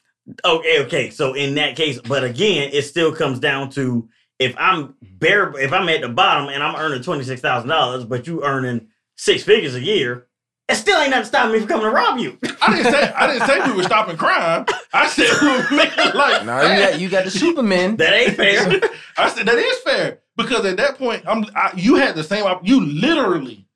[0.45, 1.11] Okay, okay.
[1.11, 5.73] So in that case, but again, it still comes down to if I'm bare, if
[5.73, 9.43] I'm at the bottom and I'm earning twenty six thousand dollars, but you earning six
[9.45, 10.27] figures a year,
[10.69, 12.39] it still ain't nothing stopping me from coming to rob you.
[12.62, 14.65] I didn't say I didn't say we were stopping crime.
[14.93, 17.97] I said we were making like No, you got you got the Superman.
[17.97, 18.81] that ain't fair.
[19.19, 22.45] I said that is fair because at that point I'm I, you had the same
[22.62, 23.67] you literally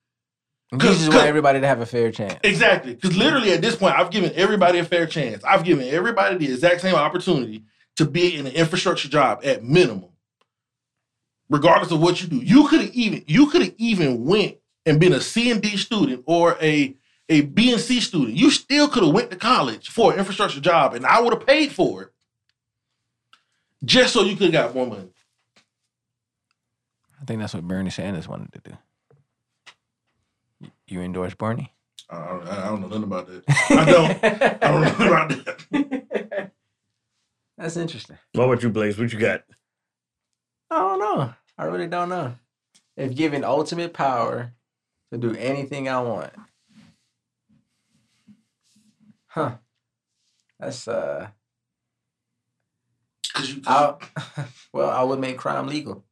[0.72, 2.38] You Cause- just want everybody to have a fair chance.
[2.42, 5.44] exactly because literally at this point I've given everybody a fair chance.
[5.44, 7.64] I've given everybody the exact same opportunity
[7.96, 10.10] to be in an infrastructure job at minimum,
[11.50, 12.36] regardless of what you do.
[12.36, 14.57] You could have even you could have even went
[14.88, 16.94] and been a C and D student or a
[17.28, 18.36] a B and C student.
[18.36, 21.46] You still could have went to college for an infrastructure job, and I would have
[21.46, 22.08] paid for it
[23.84, 25.08] just so you could have got more money.
[27.20, 28.76] I think that's what Bernie Sanders wanted to do.
[30.60, 31.74] You- You endorse Bernie?
[32.10, 33.42] I don't, I don't know nothing about that.
[33.70, 34.24] I don't.
[34.24, 36.52] I don't know about that.
[37.58, 38.16] That's interesting.
[38.32, 38.96] what about you, Blaze?
[38.98, 39.42] What you got?
[40.70, 41.34] I don't know.
[41.58, 42.34] I really don't know.
[42.96, 44.52] If given ultimate power
[45.12, 46.32] to do anything I want.
[49.26, 49.52] Huh.
[50.58, 51.28] That's uh
[53.34, 53.94] Cause you, I
[54.72, 56.04] well, I would make crime legal.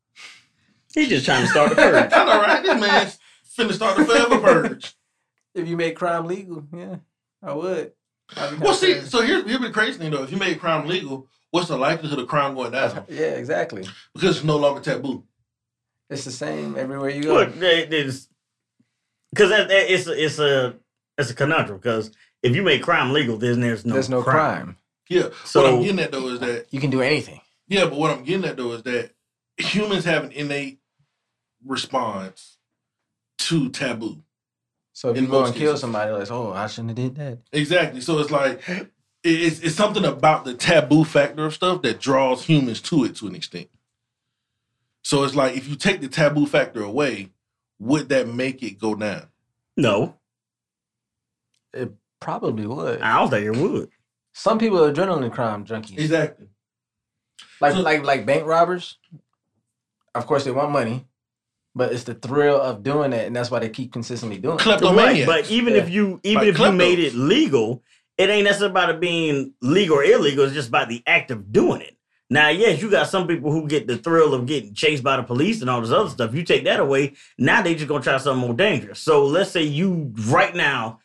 [0.94, 2.12] He's just trying to start a purge.
[2.12, 2.62] I know, right?
[2.62, 3.18] This man's
[3.56, 4.94] finna start the forever purge.
[5.54, 6.96] If you make crime legal, yeah,
[7.42, 7.92] I would.
[8.36, 10.22] I'd Well, see, kinda so here's here's the crazy thing though.
[10.22, 13.06] If you make crime legal, what's the likelihood of crime going down?
[13.08, 13.86] Yeah, exactly.
[14.12, 15.24] Because it's no longer taboo.
[16.10, 17.34] It's the same everywhere you go.
[17.36, 18.28] Look, there's
[19.36, 20.74] because that, that- it's a, it's a
[21.18, 21.78] it's a conundrum.
[21.78, 22.10] Because
[22.42, 24.76] if you make crime legal, then there's no There's no crime.
[25.08, 25.22] Yeah.
[25.44, 27.40] So what So I'm getting at though is that You can do anything.
[27.68, 29.10] yeah, but what I'm getting at though is that
[29.58, 30.80] humans have an innate
[31.64, 32.58] response
[33.38, 34.22] to taboo.
[34.92, 35.80] So if In you go most and kill cases.
[35.82, 37.38] somebody, like, oh, I shouldn't have did that.
[37.52, 38.00] Exactly.
[38.00, 38.62] So it's like
[39.22, 43.26] it's it's something about the taboo factor of stuff that draws humans to it to
[43.26, 43.68] an extent.
[45.02, 47.30] So it's like if you take the taboo factor away,
[47.78, 49.28] would that make it go down?
[49.76, 50.14] no.
[51.72, 53.02] It probably would.
[53.02, 53.90] I don't think it would.
[54.32, 55.98] Some people are adrenaline crime junkies.
[55.98, 56.46] Exactly.
[57.60, 58.98] Like So- like like bank robbers.
[60.14, 61.06] Of course, they want money,
[61.74, 64.64] but it's the thrill of doing it, and that's why they keep consistently doing it.
[64.66, 65.82] Right, but even Yeah.
[65.82, 67.82] if you even Like if you made it legal,
[68.16, 70.44] it ain't necessarily about it being legal or illegal.
[70.44, 71.95] It's just about the act of doing it.
[72.28, 75.22] Now, yes, you got some people who get the thrill of getting chased by the
[75.22, 76.34] police and all this other stuff.
[76.34, 78.98] You take that away, now they just gonna try something more dangerous.
[78.98, 81.00] So let's say you right now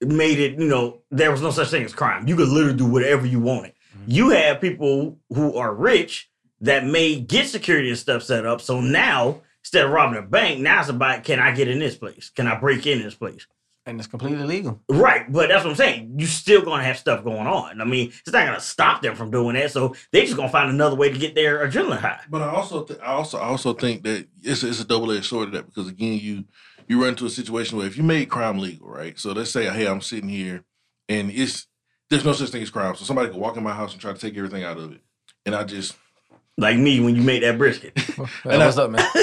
[0.00, 2.28] made it, you know, there was no such thing as crime.
[2.28, 3.72] You could literally do whatever you wanted.
[3.96, 4.10] Mm-hmm.
[4.10, 8.60] You have people who are rich that may get security and stuff set up.
[8.60, 11.96] So now instead of robbing a bank, now it's about can I get in this
[11.96, 12.30] place?
[12.30, 13.46] Can I break in this place?
[13.86, 14.80] And it's completely legal.
[14.88, 16.14] Right, but that's what I'm saying.
[16.16, 17.80] You're still gonna have stuff going on.
[17.80, 19.70] I mean, it's not gonna stop them from doing that.
[19.72, 22.20] So they just gonna find another way to get their adrenaline high.
[22.30, 25.10] But I also, th- I also, I also think that it's a, it's a double
[25.10, 26.44] edged sword of that because again, you
[26.88, 29.18] you run into a situation where if you made crime legal, right?
[29.18, 30.64] So let's say, hey, I'm sitting here,
[31.08, 31.66] and it's
[32.10, 32.94] there's no such thing as crime.
[32.96, 35.00] So somebody could walk in my house and try to take everything out of it,
[35.44, 35.96] and I just
[36.58, 37.98] Like me when you made that brisket.
[38.44, 39.00] Hey, what's up, man?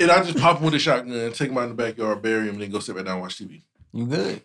[0.00, 2.44] and I just pop him with a shotgun, take him out in the backyard, bury
[2.48, 3.62] him, and then go sit back down and watch TV.
[3.92, 4.42] You good.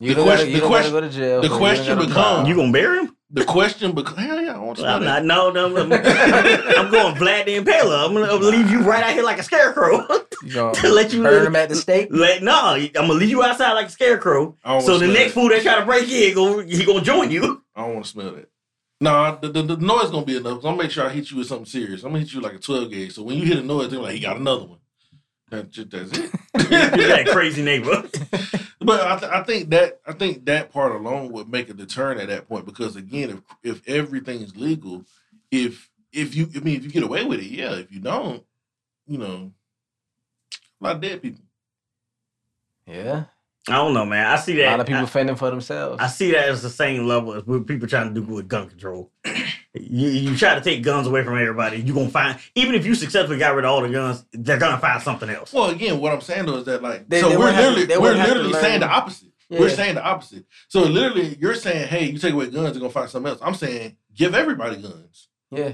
[0.00, 1.40] The You don't question- gotta, you the question- gotta go to jail.
[1.42, 3.16] the you question becomes- You gonna bury him?
[3.30, 5.24] The question becomes, hell yeah, I want to Well, I'm know not.
[5.24, 8.04] No, no, I'm, I'm going Vlad the Impaler.
[8.06, 10.06] I'm gonna, I'm gonna leave you right out here like a scarecrow.
[10.52, 12.08] Gonna let you burn him at the stake?
[12.10, 14.56] Let, no, I'm gonna leave you outside like a scarecrow.
[14.80, 15.30] So the next that.
[15.32, 17.62] fool that try to break in, go, he gonna join you.
[17.74, 18.48] I don't want to smell that.
[19.02, 20.58] Nah, the, the, the noise gonna be enough.
[20.58, 22.04] I'm gonna make sure I hit you with something serious.
[22.04, 23.12] I'm gonna hit you like a 12 gauge.
[23.14, 24.78] So when you hit a noise, they're like, he got another one.
[25.50, 26.30] That, ju- that's you
[26.70, 27.28] got it.
[27.28, 28.04] a crazy neighbor.
[28.78, 32.20] but I, th- I think that I think that part alone would make a deterrent
[32.20, 35.04] at that point because again, if if everything is legal,
[35.50, 37.72] if if you I mean if you get away with it, yeah.
[37.74, 38.44] If you don't,
[39.08, 39.52] you know,
[40.80, 41.42] a lot of dead people.
[42.86, 43.24] Yeah.
[43.68, 44.26] I don't know, man.
[44.26, 46.02] I see that A lot of people I, fending for themselves.
[46.02, 48.68] I see that as the same level as what people trying to do with gun
[48.68, 49.12] control.
[49.74, 52.94] you, you try to take guns away from everybody, you gonna find even if you
[52.96, 55.52] successfully got rid of all the guns, they're gonna find something else.
[55.52, 57.64] Well, again, what I'm saying though is that like They- so they we're would have
[57.74, 59.28] to- literally we're would have to literally saying the learn- opposite.
[59.50, 60.46] We're saying the opposite.
[60.68, 63.40] So literally, you're saying, hey, you take away guns, they're gonna find something else.
[63.42, 65.28] I'm saying, give everybody guns.
[65.50, 65.72] yeah.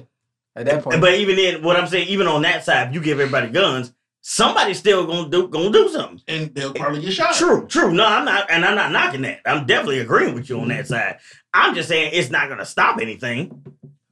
[0.56, 1.00] At that point.
[1.00, 3.92] But even then, what I'm saying, even on that side, if you give everybody guns,
[4.30, 6.20] somebody's still gonna do gonna do something.
[6.28, 7.34] and they'll probably get shot.
[7.34, 7.92] True, true.
[7.92, 9.40] No, I'm not, and I'm not knocking that.
[9.46, 10.92] I'm definitely agreeing with you on that Mm-hmm.
[10.94, 11.18] side.
[11.54, 13.64] I'm just saying it's not gonna stop anything.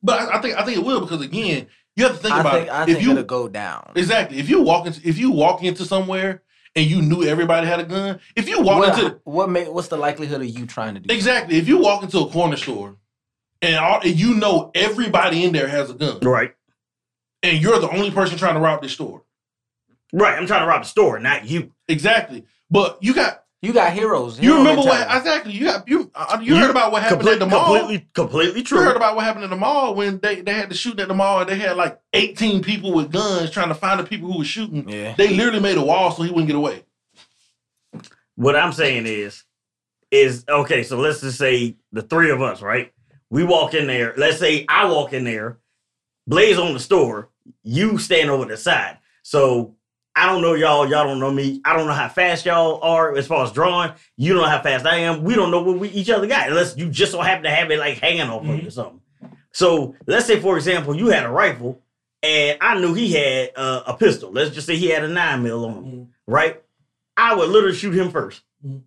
[0.02, 2.40] But I, I think I think it will because again, you have to think I
[2.40, 2.70] about think it.
[2.70, 3.92] I if think you it'll go down.
[3.94, 6.42] exactly if you walk into if you walk into somewhere
[6.74, 9.88] and you knew everybody had a gun, if you walk What, into what make what's
[9.88, 12.96] the likelihood of you trying to do exactly if you walk into a corner store
[13.62, 16.54] and, all, and you know everybody in there has a gun Right,
[17.42, 19.22] and you're the only person trying to rob this store,
[20.16, 20.38] right.
[20.38, 21.72] I'm trying to rob the store, not you.
[21.88, 22.44] exactly.
[22.70, 24.38] But you got You got heroes.
[24.38, 27.34] you hero remember what exactly you got you uh, you heard about what happened Complete-
[27.34, 27.64] at the mall.
[27.76, 28.78] Completely, completely true.
[28.78, 28.88] You true.
[28.88, 31.14] heard about what happened at the mall when they, they had to shoot at the
[31.14, 34.38] mall and they had like 18 people with guns trying to find the people who
[34.38, 34.88] were shooting.
[34.88, 35.14] Yeah.
[35.16, 36.82] They literally made a wall so he wouldn't get away.
[38.34, 39.44] what I'm saying is,
[40.10, 40.82] is okay.
[40.82, 42.92] So let's just say the three of us, right?
[43.30, 44.14] We walk in there.
[44.16, 45.58] Let's say I walk in there,
[46.26, 47.30] Blaze on the store,
[47.62, 48.98] you stand over the side.
[49.22, 49.75] So
[50.16, 50.88] I don't know y'all.
[50.88, 51.60] Y'all don't know me.
[51.64, 53.92] I don't know how fast y'all are as far as drawing.
[54.16, 55.22] You don't know how fast I am.
[55.22, 57.70] We don't know what we each other got unless you just so happen to have
[57.70, 59.00] it like hanging off of you or something.
[59.52, 61.82] So let's say, for example, you had a rifle
[62.22, 64.32] and I knew he had uh, a pistol.
[64.32, 66.62] Let's just say he had a nine mil on him, right?
[67.16, 68.80] I would literally shoot him 1st Mhm.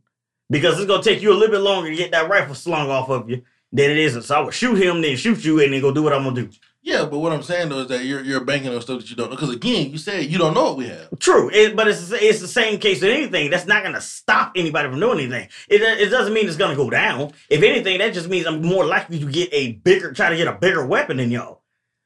[0.50, 3.08] because it's gonna take you a little bit longer to get that rifle slung off
[3.10, 4.26] of you than it is.
[4.26, 6.42] So I would shoot him, then shoot you, and then go do what I'm gonna
[6.44, 6.50] do.
[6.82, 9.16] Yeah, but what I'm saying though is that you're you're banking on stuff that you
[9.16, 9.36] don't know.
[9.36, 11.10] Because again, you said you don't know what we have.
[11.20, 13.50] True, it, but it's it's the same case with anything.
[13.50, 15.50] That's not gonna stop anybody from doing anything.
[15.68, 17.34] It it doesn't mean it's gonna go down.
[17.50, 20.48] If anything, that just means I'm more likely to get a bigger, try to get
[20.48, 21.60] a bigger weapon than y'all.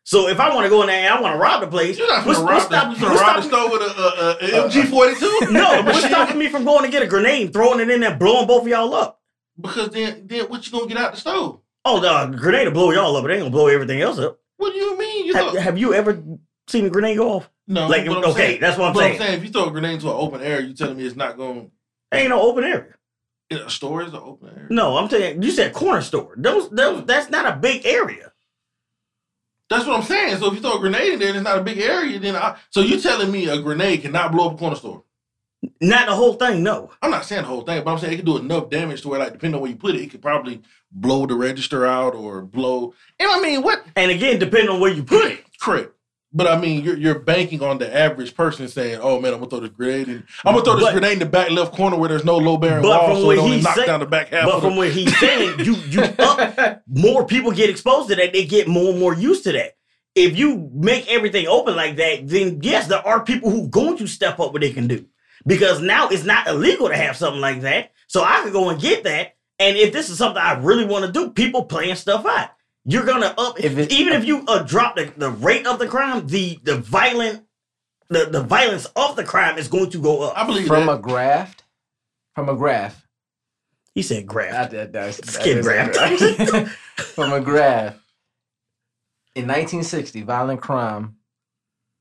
[0.06, 1.98] So if I want to go in there and I want to rob the place,
[1.98, 4.66] You're not gonna what's rob, the, you gonna rob the store with a, a, a
[4.66, 5.52] uh, MG42.
[5.52, 8.16] No, what's stopping me from going to get a grenade, and throwing it in there,
[8.16, 9.22] blowing both of y'all up?
[9.60, 11.62] Because then then what you gonna get out the stove?
[11.86, 13.24] Oh, the grenade will blow y'all up.
[13.26, 14.40] It ain't gonna blow everything else up.
[14.64, 15.26] What do you mean?
[15.26, 16.24] You Have, throw, have you ever
[16.70, 17.50] seen a grenade go off?
[17.68, 19.12] no, like, okay, saying- that's what I'm saying.
[19.12, 21.18] I'm saying if you throw a grenade into an open area, you telling me it's
[21.18, 21.70] not going.
[22.14, 22.94] Ain't no open area.
[23.52, 24.68] A store is an open area.
[24.70, 26.34] No, I'm telling you, you said corner store.
[26.38, 28.32] Those, those, that's not a big area.
[29.70, 30.38] That's what I'm saying.
[30.38, 32.20] So if you throw a grenade in there, and it's not a big area.
[32.20, 35.04] Then I, so you telling me a grenade cannot blow up a corner store?
[35.82, 36.64] Not the whole thing.
[36.64, 36.92] No.
[37.02, 39.10] I'm not saying the whole thing, but I'm saying it can do enough damage to
[39.10, 40.62] where, like, depending on where you put it, it could probably
[40.92, 42.94] blow the register out or blow.
[43.20, 43.84] And I mean, what?
[43.96, 45.46] And again, depending on where you put it.
[45.62, 45.92] Correct.
[46.36, 49.52] But I mean, you're you're banking on the average person saying, "Oh man, I'm gonna
[49.52, 50.24] throw this grenade in.
[50.44, 52.58] I'm gonna throw this But- grenade in the back left corner where there's no low
[52.58, 54.90] bearing wall, so it only he knocks said- down the back half." But from what
[54.90, 59.00] he's saying, you you up more people get exposed to that, they get more and
[59.00, 59.74] more used to that.
[60.16, 64.08] If you make everything open like that, then yes, there are people who going to
[64.08, 65.06] step up what they can do.
[65.46, 67.92] Because now it's not illegal to have something like that.
[68.08, 69.36] So I could go and get that.
[69.60, 72.50] And if this is something I really want to do, people playing stuff out.
[72.86, 75.88] You're gonna up If it- even if you uh, drop the, the rate of the
[75.88, 77.46] crime, the the violent
[78.10, 80.38] the, the violence of the crime is going to go up.
[80.38, 80.96] I believe from that.
[80.96, 81.64] a graft,
[82.36, 83.08] from a graph.
[83.96, 84.72] He said graph.
[84.72, 86.70] That, that, that's, Skin that is- graft.
[86.98, 87.96] from a graph.
[89.36, 91.16] In 1960, violent crime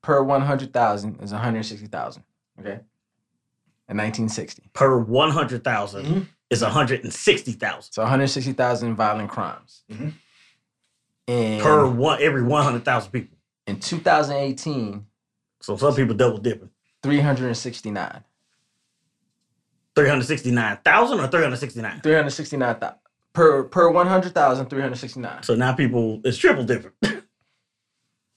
[0.02, 2.24] per 100,000 is 160,000.
[2.60, 2.80] Okay.
[3.88, 4.70] In 1960.
[4.72, 6.26] per 100,000 Mhm.
[6.50, 9.82] is 160,000 So 160,000 violent crimes.
[9.90, 10.14] Mhm.
[11.28, 13.36] And per one every 100,000 people.
[13.66, 15.06] in 2018,
[15.60, 16.70] So some people double dipping.
[17.02, 18.24] 369.
[19.94, 22.00] 369,000 or 369.
[22.02, 22.98] 369,000.
[23.32, 25.42] Per per 100,000, 369.
[25.42, 26.92] So now people it's triple dipping.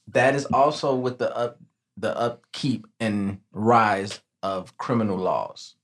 [0.09, 1.59] That is also with the up
[1.97, 5.75] the upkeep and rise of criminal laws.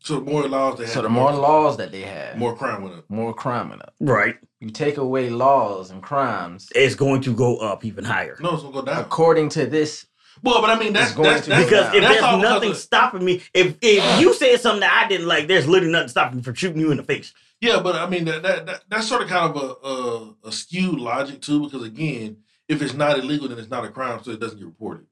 [0.00, 2.82] So the more laws they have, So the more laws that they have, more crime
[2.82, 3.04] went up.
[3.08, 3.94] more crime went up.
[4.00, 4.36] Right.
[4.60, 6.68] You take away laws and crimes.
[6.74, 8.36] It's going to go up even higher.
[8.40, 9.00] No, it's gonna go down.
[9.00, 10.06] According to this,
[10.42, 12.52] Well, but I mean that's going that's, to that's Because if that's there's all because
[12.54, 15.92] nothing of- stopping me, if if you said something that I didn't like, there's literally
[15.92, 17.32] nothing stopping me from shooting you in the face.
[17.60, 20.52] Yeah, but I mean that, that, that that's sort of kind of a, a a
[20.52, 22.38] skewed logic too, because again,
[22.68, 25.06] if it's not illegal, then it's not a crime, so it doesn't get reported.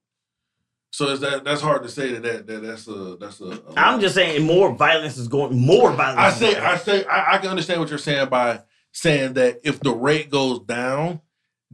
[0.92, 3.46] So is that that's hard to say that, that, that that's a that's a.
[3.46, 6.20] a I'm just saying more violence is going more violence.
[6.20, 8.60] I say I say I, I can understand what you're saying by
[8.92, 11.22] saying that if the rate goes down,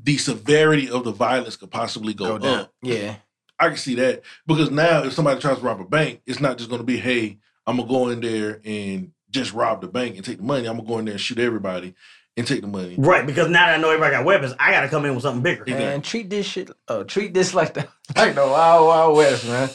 [0.01, 2.61] the severity of the violence could possibly go, go down.
[2.61, 2.73] up.
[2.81, 3.17] Yeah.
[3.59, 6.57] I can see that because now if somebody tries to rob a bank, it's not
[6.57, 10.15] just going to be hey, I'm gonna go in there and just rob the bank
[10.15, 10.69] and take the money.
[10.69, 11.95] I'm gonna go in there and shoot everybody
[12.39, 12.95] and take the money.
[12.97, 15.43] Right, because now that I know everybody got weapons, I gotta come in with something
[15.43, 15.63] bigger.
[15.63, 15.85] Exactly.
[15.87, 16.71] Man, treat this shit.
[16.87, 19.69] Uh, treat this like the like the Wild Wild West, man.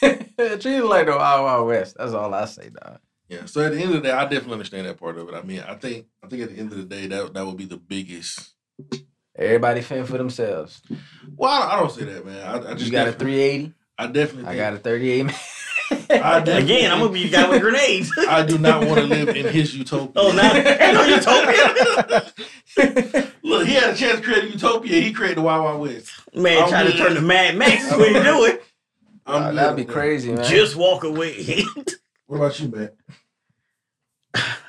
[0.60, 1.96] treat it like the Wild Wild West.
[1.98, 2.98] That's all I say, dog.
[3.28, 3.46] Yeah.
[3.46, 5.34] So at the end of the day, I definitely understand that part of it.
[5.34, 7.56] I mean, I think I think at the end of the day, that that would
[7.56, 8.54] be the biggest.
[9.36, 10.82] Everybody fend for themselves.
[11.36, 12.46] Well, I, I don't say that, man.
[12.46, 13.72] I, I just You got a 380.
[13.96, 14.50] I definitely.
[14.50, 15.26] I got a 38.
[15.26, 15.34] man.
[15.90, 18.10] I definitely Again, I'm gonna be the guy with grenades.
[18.28, 20.12] I do not want to live in his utopia.
[20.16, 22.32] Oh, now ain't no utopia.
[23.42, 25.00] Look, he had a chance to create a utopia.
[25.00, 26.10] He created the Wild Wild West.
[26.34, 28.64] Man, I'm trying to turn to Mad Max is what you do it.
[29.26, 30.44] I'm Uh, good that'd be on crazy, man.
[30.44, 31.64] Just walk away.
[32.26, 32.90] What about you, man?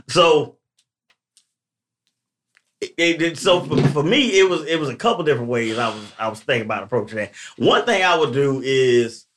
[0.10, 0.58] So,
[2.82, 5.78] it, it- it- so for, for me, it was it was a couple different ways
[5.78, 7.34] I was I was thinking about approaching that.
[7.58, 9.28] One thing I would do is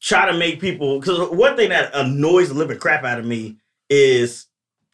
[0.00, 3.56] try to make people because one thing that annoys the living crap out of me
[3.88, 4.46] is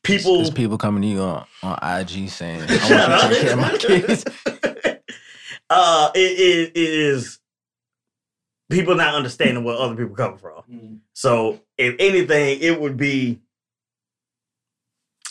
[0.02, 0.36] people.
[0.36, 3.52] There's people coming to you on, on IG saying, I want you to take care
[3.52, 4.24] of my kids.
[5.70, 7.38] uh, it, it, it is
[8.70, 11.00] people not understanding where other people come from.
[11.12, 13.40] So, if anything, it would be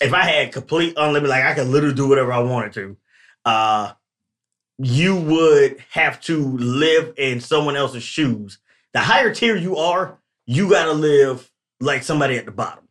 [0.01, 2.97] if I had complete unlimited, like I could literally do whatever I wanted to.
[3.45, 3.93] Uh,
[4.79, 8.57] you would have to live in someone else's shoes.
[8.93, 12.87] The higher tier you are, you got to live like somebody at the bottom.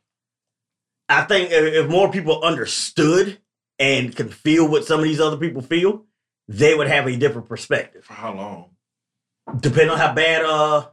[1.09, 3.39] I think if, if more people understood
[3.79, 6.05] and can feel what some of these other people feel,
[6.49, 8.71] they would have a different perspective For how long?
[9.61, 10.87] depending on how bad uh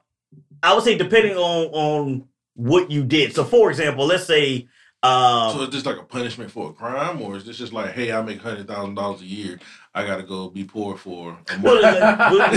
[0.64, 3.36] I would say depending on on what you did.
[3.36, 4.68] So for example, let's say
[5.04, 7.92] um so is this like a punishment for a crime, or is this just like,
[7.94, 9.60] hey, I make hundred thousand dollars a year,
[9.94, 11.64] I gotta go be poor for a month?
[11.64, 11.82] well,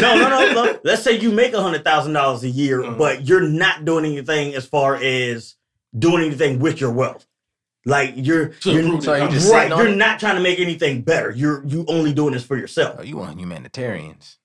[0.00, 0.80] no, no, no, no.
[0.82, 2.94] Let's say you make a hundred thousand dollars a year, Uh-huh.
[2.96, 5.56] but you're not doing anything as far as
[5.98, 7.26] doing anything with your wealth.
[7.86, 9.50] Like you're, To you're improve the so you economy.
[9.52, 9.68] right.
[9.68, 9.96] You're it?
[9.96, 11.30] not trying to make anything better.
[11.30, 12.96] You're you only doing this for yourself.
[12.98, 14.36] Oh, you want humanitarians.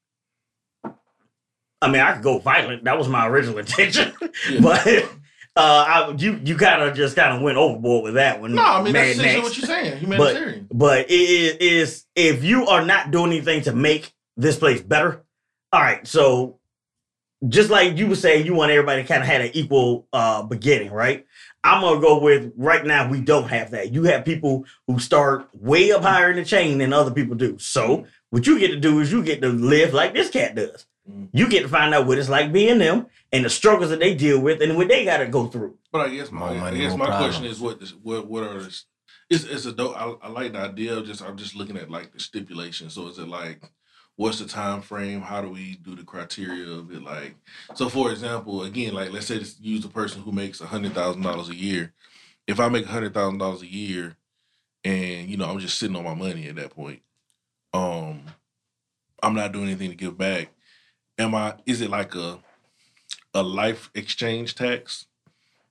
[1.81, 2.83] I mean, I could go violent.
[2.85, 4.13] That was my original intention,
[4.49, 4.59] Yeah.
[4.61, 5.09] but
[5.55, 8.55] uh, I, you you kind of just kind of went overboard with that one.
[8.55, 9.97] No, I mean Mad that's essentially what you're saying.
[10.01, 10.67] Humanitarian.
[10.71, 15.23] But it is, is if you are not doing anything to make this place better.
[15.71, 16.59] All right, so
[17.47, 20.43] just like you were saying, you want everybody to kind of had an equal uh,
[20.43, 21.25] beginning, right?
[21.63, 23.09] I'm gonna go with right now.
[23.09, 23.91] We don't have that.
[23.91, 27.57] You have people who start way up higher in the chain than other people do.
[27.59, 30.85] So what you get to do is you get to live like this cat does.
[31.33, 34.15] You get to find out what it's like being them and the struggles that they
[34.15, 35.77] deal with and what they got to go through.
[35.91, 37.35] But I guess my More money, I guess more my problems.
[37.35, 38.85] question is what this, what what are this,
[39.29, 39.95] it's it's a dope.
[39.95, 42.89] I, I like the idea of just I'm just looking at like the stipulation.
[42.89, 43.69] So is it like
[44.15, 45.21] what's the time frame?
[45.21, 47.03] How do we do the criteria of it?
[47.03, 47.35] Like
[47.75, 50.93] so, for example, again, like let's say this, use a person who makes a hundred
[50.93, 51.93] thousand dollars a year.
[52.47, 54.15] If I make a hundred thousand dollars a year,
[54.83, 57.01] and you know I'm just sitting on my money at that point,
[57.73, 58.21] um,
[59.21, 60.49] I'm not doing anything to give back.
[61.17, 61.55] Am I?
[61.65, 62.39] Is it like a
[63.33, 65.05] a life exchange tax?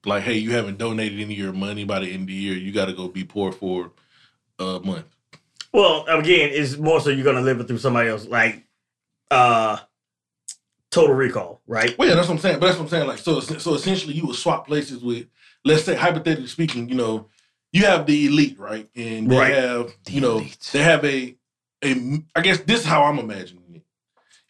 [0.07, 2.55] like, hey, you haven't donated any of your money by the end of the year,
[2.55, 3.91] you got to go be poor for
[4.59, 5.07] a month.
[5.73, 8.65] Well, again, it's more so you're gonna live it through somebody else, like
[9.31, 9.79] uh
[10.91, 11.97] Total Recall, right?
[11.99, 12.61] Well, yeah, that's what I'm saying.
[12.61, 13.09] But that's what I'm saying.
[13.09, 15.27] Like, so, so essentially, you would swap places with,
[15.65, 17.29] let's say, hypothetically speaking, you know,
[17.73, 19.55] you have the elite, right, and they Right.
[19.55, 20.69] have, The you know, elite.
[20.73, 21.35] they have a,
[21.83, 22.23] a.
[22.37, 23.64] I guess this is how I'm imagining.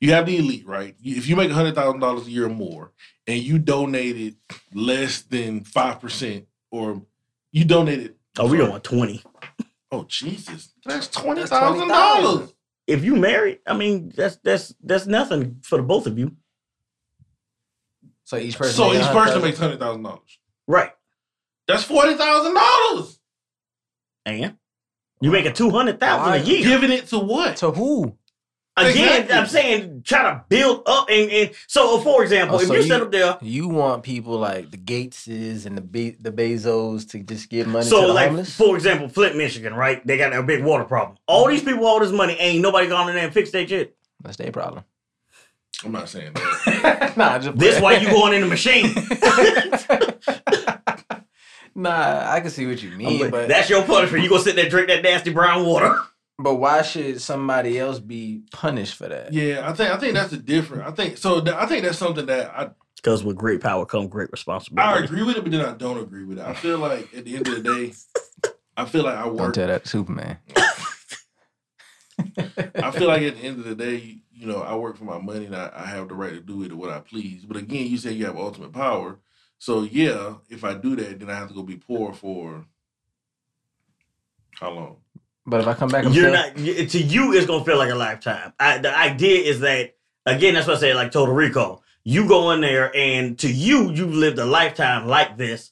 [0.05, 0.95] You have the elite, right?
[1.03, 2.93] If you make hundred thousand dollars a year or more,
[3.27, 4.37] and you donated
[4.75, 7.01] less than five percent, or
[7.53, 8.15] you donated.
[8.39, 9.23] Oh, we don't want twenty.
[9.91, 12.53] Oh Jesus, that's twenty That's thousand $20,000.
[12.87, 16.37] If you married, I mean, that's that's that's nothing for the both of you,
[18.25, 18.75] So each person.
[18.75, 19.25] So make each 100,000?
[19.25, 20.39] person makes hundred thousand dollars.
[20.67, 20.91] right?
[21.67, 23.19] That's forty thousand dollars.
[24.27, 24.59] And
[25.23, 26.63] you making two hundred thousand a year.
[26.63, 27.57] Giving it to what?
[27.57, 28.19] To who?
[28.77, 29.37] Again, Exactly.
[29.37, 32.75] I'm saying try to build up and, and so uh, for example, Oh, if so
[32.75, 36.33] you you- set up there, You want people like the Gateses and the Be- the
[36.33, 38.57] Bezos to just give money so to the like homeless?
[38.57, 40.05] for example, Flint, Michigan, right?
[40.05, 41.19] They got a big water problem.
[41.29, 41.53] All mm-hmm.
[41.53, 43.97] these people, all this money, ain't nobody gone in there and fixed that shit.
[44.21, 44.83] That's their problem.
[45.85, 47.15] I'm not saying that.
[47.17, 48.87] nah, just This why you going in the machine.
[51.77, 54.25] nah, I can see what you mean, but That's your punishment.
[54.25, 55.97] You gonna sit there and drink that nasty brown water.
[56.39, 59.33] But why should somebody else be punished for that?
[59.33, 60.85] Yeah, I think I think that's a different.
[60.85, 61.41] I think so.
[61.41, 65.03] th- I think that's something that I Because with great power comes great responsibility.
[65.03, 66.45] I agree with it, but then I don't agree with it.
[66.45, 67.93] I feel like at the end of the day,
[68.77, 69.39] I feel like I work.
[69.39, 70.39] Don't tell that Superman.
[72.77, 75.19] I feel like at the end of the day, you know, I work for my
[75.19, 77.45] money and I, I have the right to do it what I please.
[77.45, 79.19] But again, you say you have ultimate power.
[79.59, 82.67] So yeah, if I do that, then I have to go be poor for
[84.53, 84.97] how long?
[85.47, 87.33] But if I come back and You're still, not to you.
[87.35, 88.53] It's gonna feel like a lifetime.
[88.59, 89.95] I, the idea is that
[90.27, 90.55] again.
[90.55, 90.95] That's what I say.
[90.95, 91.83] Like total recall.
[92.05, 95.71] You go in there, and to you, you lived a lifetime like this,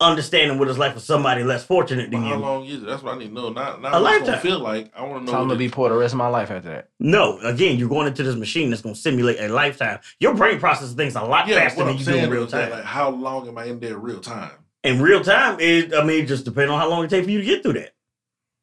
[0.00, 2.40] understanding what it's like for somebody less fortunate But than how you.
[2.40, 2.86] long is it?
[2.86, 3.50] That's what I need to know.
[3.50, 4.40] Not not A what it's gonna lifetime.
[4.42, 4.92] feel like.
[4.96, 5.32] I want to know.
[5.32, 6.88] so I'm what gonna be it- poor the rest of my life after that.
[6.98, 10.00] No, again, you're going into this machine that's gonna simulate a lifetime.
[10.18, 12.44] Your brain processes things a lot yeah, faster what than I'm you do in real
[12.44, 12.78] is that, time.
[12.78, 14.52] like, how long am I in there real time?
[14.82, 17.30] in real time, it I mean, it just depends on how long it takes for
[17.30, 17.92] you to get through that.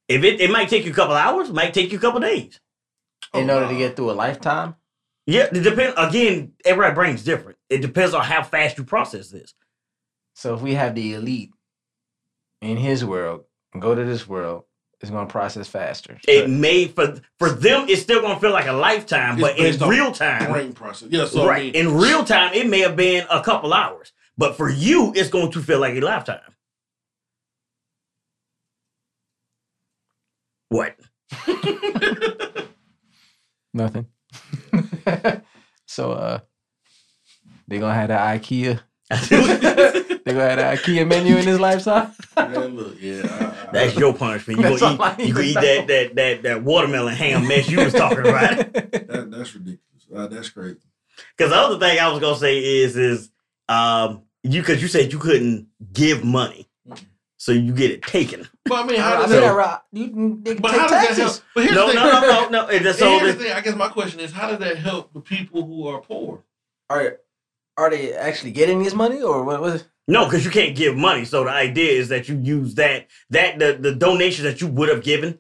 [0.07, 2.19] If it, it might take you a couple hours, it might take you a couple
[2.21, 2.59] days.
[3.33, 4.75] In Oh, order to get through a lifetime,
[5.25, 5.95] Yeah, it depends.
[5.97, 7.57] Again, everybody's brain's different.
[7.69, 9.53] It depends on how fast you process this.
[10.33, 11.51] so if we have the elite
[12.61, 13.43] in his world
[13.73, 14.63] and go to this world,
[15.01, 16.17] it's gonna process faster.
[16.27, 19.83] It may for for them, it's still gonna feel like a lifetime, It's but in
[19.83, 21.09] on real time, brain process.
[21.11, 21.73] Yeah, so I right?
[21.73, 25.29] mean, in real time, it may have been a couple hours, but for you, it's
[25.29, 26.39] going to feel like a lifetime.
[30.69, 30.95] What?
[33.73, 34.07] Nothing.
[35.85, 36.39] so uh
[37.67, 38.79] they gonna have the IKEA.
[39.29, 42.11] they gonna have the IKEA menu in his lifetime.
[42.35, 44.59] man, look, yeah, I, I, That's your punishment.
[44.59, 47.83] You That's gonna eat, you gonna eat that, that that that watermelon ham mess you
[47.83, 48.73] was talking about.
[48.73, 49.81] that, that's ridiculous.
[50.13, 50.79] Uh, that's crazy.
[51.37, 53.29] Because the other thing I was gonna say is is
[53.69, 56.66] um you because you said you couldn't give money,
[57.37, 58.47] so you get it taken.
[58.65, 59.55] But I mean, how I does mean, that?
[59.55, 61.17] right, you they But how does that help?
[61.17, 61.41] taxes.
[61.55, 62.21] But here's No, the no, thing.
[62.21, 62.67] no, no, no.
[62.67, 63.53] It's just so here's the thing.
[63.53, 66.43] I guess my question is, how does that help the people who are poor?
[66.89, 67.19] Are
[67.77, 69.85] are they actually getting this money or what was?
[70.07, 71.25] No, because you can't give money.
[71.25, 74.89] So the idea is that you use that that the, the donations that you would
[74.89, 75.37] have given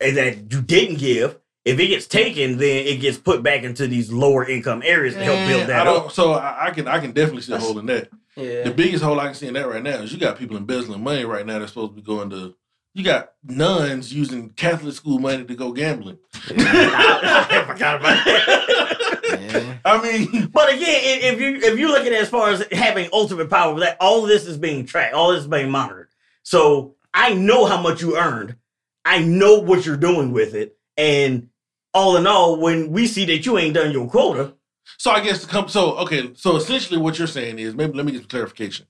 [0.00, 1.38] and that you didn't give.
[1.64, 5.24] If it gets taken, then it gets put back into these lower income areas to
[5.24, 6.12] help build that up.
[6.12, 8.10] So I, I can I can definitely see a hole in that.
[8.36, 8.64] Yeah.
[8.64, 11.02] The biggest hole I can see in that right now is you got people embezzling
[11.02, 12.54] money right now that's supposed to be going to.
[12.94, 16.18] You got nuns using Catholic school money to go gambling.
[16.50, 19.40] I, I forgot about that.
[19.40, 19.78] yeah.
[19.84, 21.00] I mean, But again,
[21.34, 24.22] if you if you look at it as far as having ultimate power, that all
[24.22, 26.08] of this is being tracked, all this is being monitored.
[26.44, 28.56] So I know how much you earned.
[29.04, 31.48] I know what you're doing with it, and
[31.92, 34.54] all in all, when we see that you ain't done your quota,
[34.98, 35.68] so I guess to come.
[35.68, 38.86] So okay, so essentially what you're saying is maybe let me get some clarification.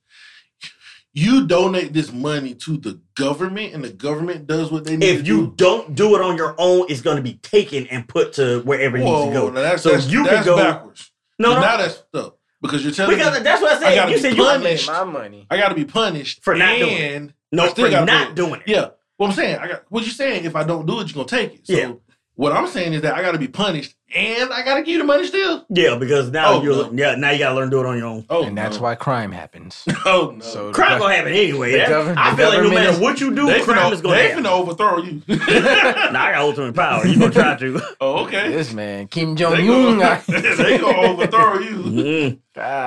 [1.17, 5.05] You donate this money to the government, and the government does what they need.
[5.07, 5.53] if to you do?
[5.55, 8.97] don't do it on your own, it's going to be taken and put to wherever
[8.97, 9.49] it needs to go.
[9.49, 11.11] now that's, So that's, you can go- backwards.
[11.39, 13.79] No, So no, now that's stuck because you're telling because me that's what I I
[13.79, 13.95] said.
[13.95, 14.87] gotta You be said you punished.
[14.87, 15.47] my money.
[15.49, 18.47] I got to be punished For not doing and no still for not do it.
[18.47, 18.67] doing it.
[18.67, 18.89] Yeah.
[19.17, 20.43] What I'm saying, I got what you're saying.
[20.43, 21.67] If I don't do it, you're gonna take it.
[21.67, 21.93] So Yeah.
[22.35, 24.99] what I'm saying is that I got to be punished, and I got to keep
[24.99, 25.65] the money still.
[25.69, 26.91] Yeah, because now Oh, you're no.
[26.93, 28.25] yeah now you got to learn to do it on your own.
[28.29, 28.83] Oh, and that's no.
[28.83, 29.83] why crime happens.
[30.05, 30.39] Oh no.
[30.45, 31.71] So- Crime gonna happen anyway.
[31.71, 33.61] the That- govern- I the feel like no government matter is- what you do, they
[33.61, 34.43] crime finna, is gonna they happen.
[34.43, 35.21] finna overthrow you.
[36.11, 37.05] Nah, I got ultimate power.
[37.07, 37.81] You gonna try to?
[38.01, 38.49] oh, okay.
[38.51, 39.97] This man, Kim They Jong Un.
[39.99, 40.21] gonna,
[40.57, 41.77] they gonna overthrow you.
[41.77, 42.39] Mm.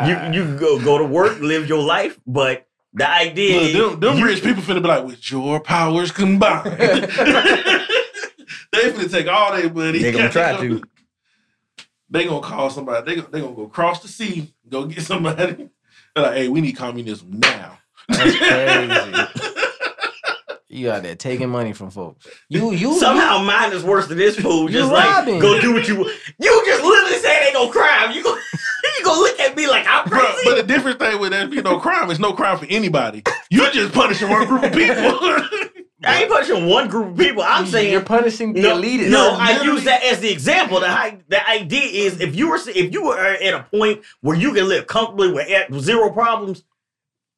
[0.08, 4.00] You you can go go to work, live your life, but the idea Look, them,
[4.00, 6.78] them you- rich people finna be like, with your powers combined.
[8.72, 9.98] they finna take all their money.
[9.98, 10.82] They gonna try to.
[12.10, 13.04] They gonna call somebody.
[13.04, 15.68] They gonna, they gonna go across the sea, go get somebody.
[16.14, 17.78] They're like, hey, we need communism now.
[18.08, 19.44] That's crazy.
[20.70, 22.26] You out there taking money from folks.
[22.50, 24.68] You you somehow mine is worse than this fool.
[24.68, 25.40] Just like robbing.
[25.40, 25.96] go do what you
[26.38, 28.12] you just literally saying ain't no crime.
[28.12, 28.34] You go
[28.98, 30.42] you gonna look at me like I'm Bro, crazy.
[30.44, 33.22] but the different thing with that be no crime is no crime for anybody.
[33.50, 35.18] You're just punishing one group of people.
[36.04, 37.42] I ain't punishing one group of people.
[37.42, 39.10] I'm saying you're punishing the no, elitists.
[39.10, 40.78] no, I use that as the example.
[40.80, 44.36] The, hi- the idea is if you were if you were at a point where
[44.36, 45.48] you can live comfortably with
[45.82, 46.62] zero problems,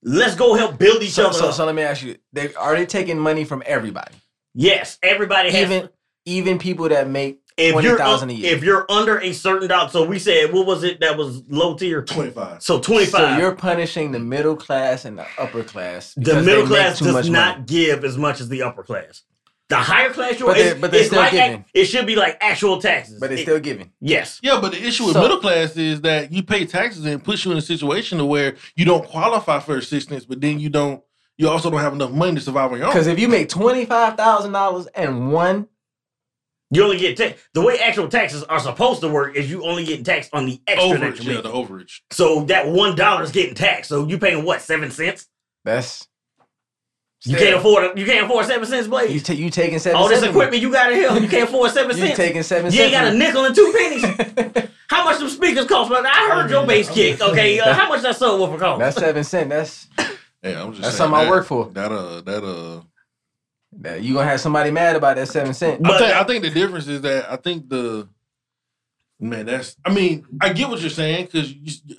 [0.03, 1.55] let's go help build each So, other so, up.
[1.55, 4.15] so let me ask you: they, Are they taking money from everybody,
[4.55, 5.89] yes, everybody has even
[6.27, 8.55] even people that make if twenty you're thousand a year.
[8.57, 11.75] if you're under a certain dollar, so we said what was it that was low
[11.75, 12.03] tier?
[12.03, 12.63] Twenty five.
[12.63, 16.15] So twenty So you're punishing the middle class and the upper class.
[16.17, 17.67] the middle class does not money.
[17.67, 19.23] give as much as the upper class.
[19.69, 21.65] The higher class you're But they're- but they're still like giving.
[21.73, 23.21] it should be like actual taxes.
[23.21, 23.93] but it's It- still giving.
[24.01, 24.41] yes.
[24.43, 27.23] Yeah, but the issue with So- middle class is that you pay taxes and it
[27.23, 30.71] puts you in a situation to where you don't qualify for assistance, but then you
[30.71, 31.03] don't.
[31.39, 32.93] You also don't have enough money to survive on your own.
[32.93, 35.69] Because if you make twenty five thousand dollars and one,
[36.73, 37.45] You only get taxed.
[37.53, 40.61] The way actual taxes are supposed to work is you only get taxed on the
[40.69, 42.01] extra that overage, you yeah, the overage.
[42.11, 43.89] So that one dollar is getting taxed.
[43.89, 45.27] So you paying what seven cents?
[45.65, 46.07] that's
[47.25, 49.23] You can't afford you can't afford seven cents, You, Blaze.
[49.25, 50.31] ta- you taking seven All this cents.
[50.31, 52.17] equipment you got in here, you can't afford seven You cents.
[52.17, 53.05] taking seven You ain't cents.
[53.05, 54.69] got a nickel and two pennies.
[54.89, 55.91] How much them speakers cost?
[55.91, 57.21] But I heard your bass kick.
[57.21, 58.79] Okay, uh, how much that subwoofer cost?
[58.81, 59.51] That's seven cent.
[59.51, 59.87] That's
[60.43, 61.67] Hey, I'm just That's saying something I work for.
[61.71, 62.81] That uh, that uh.
[63.79, 65.83] That you gonna have somebody mad about that seven cent.
[65.83, 68.09] But- I think I think the difference is that I think the
[69.23, 71.53] man that's I mean I get what you're saying because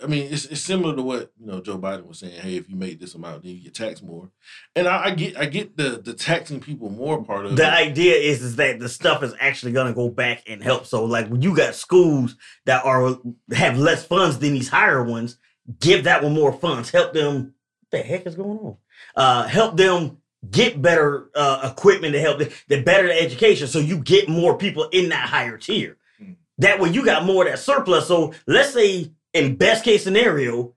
[0.04, 2.34] I mean it's, it's similar to what you know Joe Biden was saying.
[2.42, 4.32] Hey, if you make this amount, then you get taxed more.
[4.76, 7.70] And I, I get I get the the taxing people more part of the it.
[7.74, 10.88] idea is is that the stuff is actually gonna go back and help.
[10.88, 13.18] So like when you got schools that are
[13.54, 15.38] have less funds than these higher ones,
[15.80, 16.90] give that one more funds.
[16.90, 17.54] Help them.
[17.82, 18.78] What the heck is going on?
[19.16, 20.18] Uh, help them
[20.50, 24.58] get better uh, equipment to help them, the better the education, so you get more
[24.58, 25.98] people in that higher tier.
[26.22, 26.36] Mm.
[26.58, 28.08] That way you got more of that surplus.
[28.08, 30.74] So let's say in best case scenario,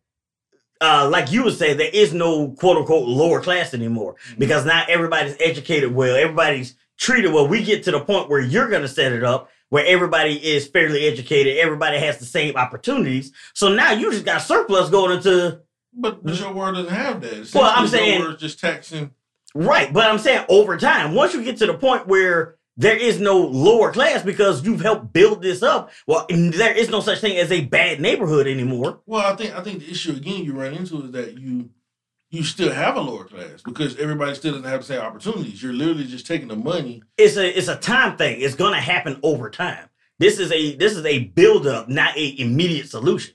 [0.81, 4.91] uh, like you would say, there is no quote unquote lower class anymore because not
[4.91, 7.49] everybody's educated well, everybody's treated well.
[7.49, 10.69] We get to the point where you're going to set it up where everybody is
[10.69, 13.33] fairly educated, everybody has the same opportunities.
[13.55, 15.62] So now you just got surplus going into
[15.97, 17.51] but, but your world doesn't have that.
[17.55, 19.12] Well, I'm saying- just taxing.
[19.55, 19.93] Right.
[19.93, 23.39] But I'm saying over time, once you get to the point where there is no
[23.39, 27.53] lower class because you've helped build this up, well, there is no such thing as
[27.53, 29.01] a bad neighborhood anymore.
[29.07, 31.71] Well, I think I think the issue again you run into is that you
[32.31, 35.63] you still have a lower class because everybody still doesn't have the same opportunities.
[35.63, 37.03] You're literally just taking the money.
[37.17, 38.41] it's a it's a time thing.
[38.41, 39.89] It's gonna happen over time.
[40.19, 43.35] This is a this is a build up, not a immediate solution.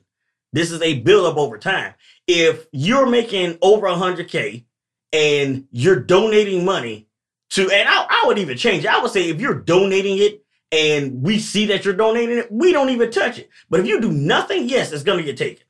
[0.51, 1.93] This is a build up over time.
[2.28, 4.65] If you're making over hundred k
[5.14, 7.07] and you're donating money
[7.51, 8.84] to, and I, I would even change.
[8.86, 8.89] it.
[8.89, 12.72] I would say if you're donating it and we see that you're donating it, we
[12.72, 13.49] don't even touch it.
[13.70, 15.64] But if you do nothing, yes, it's gonna get taken.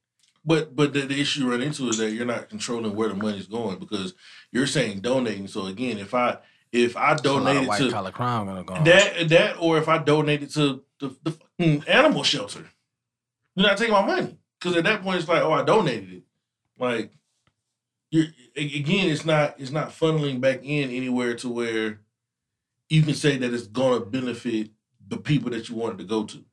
[0.46, 3.16] But but the, the issue you run into is that you're not controlling where the
[3.16, 4.14] money's going because
[4.52, 5.48] you're saying donating.
[5.48, 6.38] So again, if I
[6.72, 8.74] if I There's a lot of donated white to collar crime gonna go.
[8.76, 8.84] on.
[8.86, 12.66] that that or if I donated to the, the fucking animal shelter,
[13.56, 16.24] you're not taking my money because at that point it's like oh I donated it.
[16.78, 17.12] Like
[18.12, 21.99] you're a- again, it's not it's not funneling back in anywhere to where
[22.89, 24.72] you can say that it's gonna benefit
[25.07, 26.43] the people that you wanted to go to.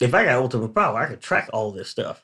[0.00, 2.22] If I got ultimate power, I could track all this stuff.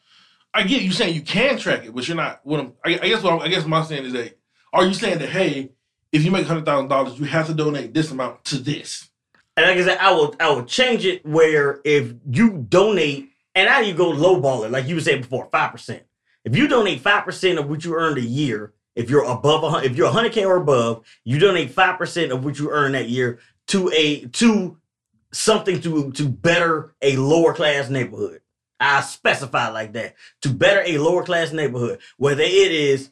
[0.54, 2.40] I get you saying you can track it, but you're not.
[2.44, 4.38] What I'm, I, I guess what I'm, I guess my saying is that
[4.72, 5.70] are you saying that hey,
[6.12, 9.08] if you make hundred thousand dollars, you have to donate this amount to this?
[9.56, 13.66] And like I said, I will I will change it where if you donate, and
[13.68, 16.02] now you go lowball it, like you were saying before, five percent.
[16.44, 19.96] If you donate five percent of what you earned a year, if you're above if
[19.96, 23.38] you're hundred k or above, you donate five percent of what you earn that year
[23.68, 24.78] to a to
[25.32, 28.40] something to to better a lower class neighborhood.
[28.80, 33.10] I specify like that to better a lower class neighborhood, whether it is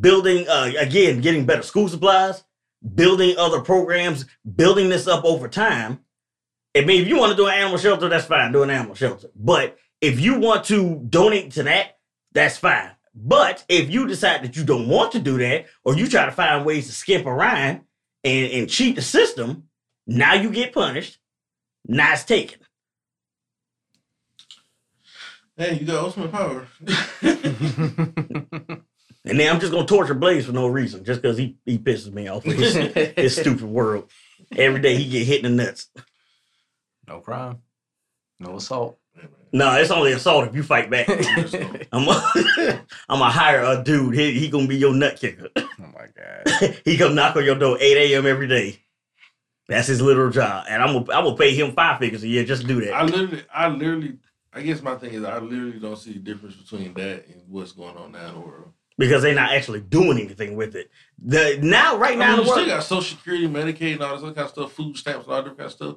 [0.00, 2.44] building uh, again, getting better school supplies,
[2.94, 4.24] building other programs,
[4.56, 6.00] building this up over time.
[6.76, 8.52] I mean, if you want to do an animal shelter, that's fine.
[8.52, 9.28] Do an animal shelter.
[9.34, 11.97] But if you want to donate to that,
[12.32, 12.90] that's fine.
[13.14, 16.32] But if you decide that you don't want to do that, or you try to
[16.32, 17.80] find ways to skip around
[18.22, 19.64] and, and cheat the system,
[20.06, 21.18] now you get punished.
[21.86, 22.60] Now it's taken.
[25.56, 26.68] Hey, you got ultimate power.
[29.28, 32.12] And then I'm just gonna torture Blaze for no reason, just because he, he pisses
[32.12, 32.74] me off with his,
[33.16, 34.10] his stupid world.
[34.56, 35.88] Every day he get hit in the nuts.
[37.06, 37.58] no crime,
[38.40, 38.98] no assault.
[39.52, 41.08] No, it's only assault if you fight back.
[41.92, 44.14] I'm a, I'm a hire a dude.
[44.14, 45.48] He, he gonna be your nut kicker.
[45.56, 46.06] Oh my
[46.60, 46.76] god.
[46.84, 48.26] he come knock on your door 8 a.m.
[48.26, 48.80] every day.
[49.68, 52.44] That's his literal job, and I'm gonna I'm gonna pay him five figures a year
[52.44, 52.92] just to do that.
[52.94, 54.16] I literally, I literally,
[54.52, 57.72] I guess my thing is I literally don't see the difference between that and what's
[57.72, 58.72] going on now in the world.
[58.96, 60.90] because they're not actually doing anything with it.
[61.22, 64.14] The now right I now mean, in you still got Social Security, Medicaid, and all
[64.14, 65.96] this other kind of stuff, food stamps, and all different kind of stuff.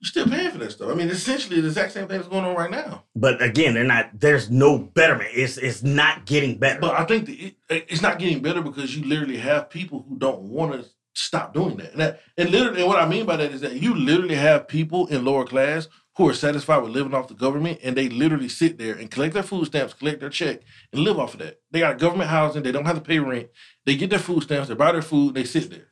[0.00, 0.90] You're still paying for that stuff.
[0.90, 3.04] I mean, essentially the exact same thing that's going on right now.
[3.14, 4.08] but again, they're not.
[4.18, 5.30] There's no betterment.
[5.34, 6.80] It's it's not getting better.
[6.80, 10.40] But I think it, it's not getting better because you literally have people who don't
[10.42, 11.92] want to stop doing that.
[11.92, 14.68] And, that, and literally, and what I mean by that is that you literally have
[14.68, 18.48] people in lower class who are satisfied with living off the government, and they literally
[18.48, 20.60] sit there and collect their food stamps, collect their check,
[20.92, 21.60] and live off of that.
[21.70, 22.62] They got government housing.
[22.62, 23.48] They don't have to pay rent.
[23.86, 24.68] They get their food stamps.
[24.68, 25.34] They buy their food.
[25.34, 25.88] They sit there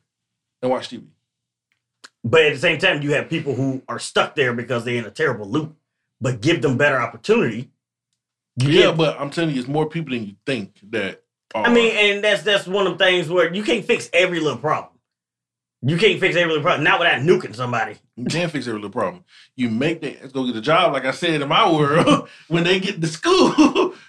[0.61, 1.07] and watch TV.
[2.23, 5.05] But at the same time, you have people who are stuck there because they're in
[5.05, 5.75] a terrible loop.
[6.21, 7.69] But give them better opportunity.
[8.57, 11.23] Yeah, get- but I'm telling you, it's more people than you think that.
[11.55, 14.39] Are, I mean, and that's that's one of the things where you can't fix every
[14.39, 14.93] little problem.
[15.81, 17.95] You can't fix every little problem, not without nuking somebody.
[18.17, 19.23] You can't fix every little problem.
[19.55, 22.65] You make that let's go get a job, like I said in my world, when
[22.65, 23.93] they get to school.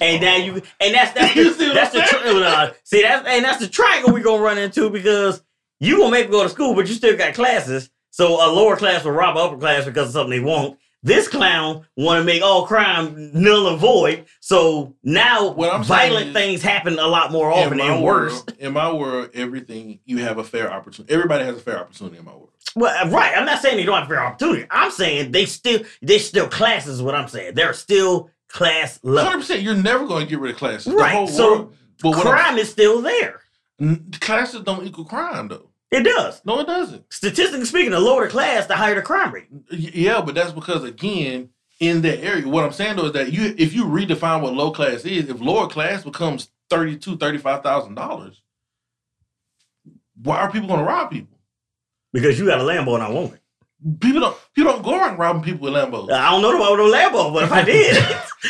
[0.00, 3.44] And now you and that's that's the, see that's the tri- uh, see that's and
[3.44, 5.42] that's the triangle we're gonna run into because
[5.80, 7.90] you gonna make them go to school, but you still got classes.
[8.10, 10.78] So a lower class will rob an upper class because of something they want.
[11.04, 14.26] This clown want to make all crime null and void.
[14.40, 18.32] So now violent is- things happen a lot more often and worse.
[18.32, 21.14] world, in my world, everything you have a fair opportunity.
[21.14, 22.50] Everybody has a fair opportunity in my world.
[22.74, 23.36] Well, uh, right.
[23.36, 24.66] I'm not saying they don't have fair opportunity.
[24.72, 26.96] I'm saying they still they still classes.
[26.96, 27.54] Is what I'm saying.
[27.54, 29.62] They're still class Hundred percent.
[29.62, 30.92] You're never going to get rid of classes.
[30.92, 31.74] Right, The whole so world.
[32.02, 33.40] But what Crime is still there.
[34.20, 35.67] classes don't equal crime, though.
[35.90, 36.42] It does.
[36.44, 37.10] No, it doesn't.
[37.12, 39.46] Statistically speaking, the lower the class, the higher the crime rate.
[39.70, 43.54] Yeah, but that's because again, in that area, what I'm saying though is that you,
[43.56, 48.42] if you redefine what low class is, if lower class becomes thirty-two, thirty-five thousand dollars,
[50.22, 51.38] why are people going to rob people?
[52.12, 53.40] Because you got a Lambo and I want it.
[54.00, 54.36] People don't.
[54.58, 56.10] People don't go around robbing people with Lambos.
[56.10, 57.96] I don't know about no Lambo, but if I did,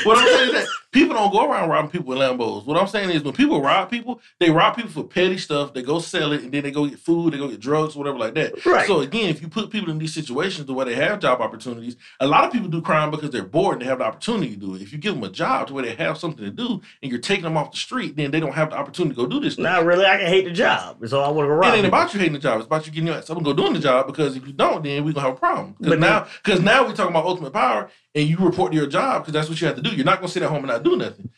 [0.04, 2.64] What I'm saying is that people don't go around robbing people with Lambos.
[2.64, 5.74] What I'm saying is when people rob people, they rob people for petty stuff.
[5.74, 8.16] They go sell it, and then they go get food, they go get drugs, whatever
[8.16, 8.64] like that.
[8.64, 8.86] Right.
[8.86, 11.96] So again, if you put people in these situations to where they have job opportunities,
[12.20, 14.56] a lot of people do crime because they're bored and they have the opportunity to
[14.56, 14.80] do it.
[14.82, 17.20] If you give them a job to where they have something to do, and you're
[17.20, 19.54] taking them off the street, then they don't have the opportunity to go do this.
[19.54, 19.62] stuff.
[19.64, 20.06] not really.
[20.06, 21.64] I can hate the job, so I want to go It rob.
[21.74, 21.88] ain't people.
[21.88, 22.56] about you hating the job.
[22.60, 24.06] It's about you getting your ass up and go doing the job.
[24.06, 25.76] Because if you don't, then we're gonna have a problem.
[25.98, 28.86] Because But now, because now we're talking about ultimate power, and you report to your
[28.86, 29.90] job because that's what you have to do.
[29.90, 31.30] You're not gonna sit at home and not do nothing.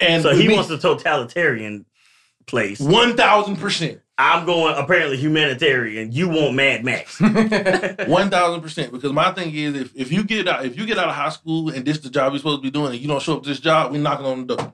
[0.00, 1.86] And So he me, wants a totalitarian
[2.46, 2.80] place.
[2.80, 6.12] one thousand percent, I'm going apparently humanitarian.
[6.12, 7.18] You want Mad Max.
[8.06, 8.92] one thousand percent.
[8.92, 11.30] Because my thing is, if, if you get out, if you get out of high
[11.30, 13.36] school and this is the job you're supposed to be doing, and you don't show
[13.36, 14.72] up to this job, we knocking on the door.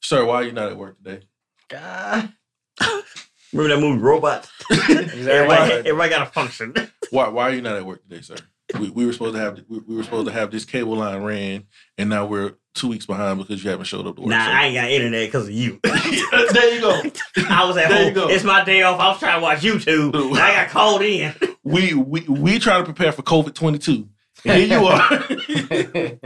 [0.00, 1.26] Sir, why are you not at work today?
[1.68, 2.32] God.
[3.54, 4.50] Remember that movie Robot?
[4.70, 6.74] everybody, everybody got a function.
[7.10, 8.36] Why why are you not at work today, sir?
[8.80, 11.22] We, we were supposed to have we, we were supposed to have this cable line
[11.22, 11.64] ran,
[11.98, 14.30] and now we're two weeks behind because you haven't showed up to work.
[14.30, 14.50] Nah, sir.
[14.50, 15.78] I ain't got internet because of you.
[15.84, 17.00] there you go.
[17.48, 18.14] I was at There you home.
[18.14, 18.28] go.
[18.28, 18.98] It's my day off.
[18.98, 20.14] I was trying to watch YouTube.
[20.14, 21.34] and I got called in.
[21.62, 24.08] We we we try to prepare for COVID twenty two.
[24.42, 26.18] Here you are.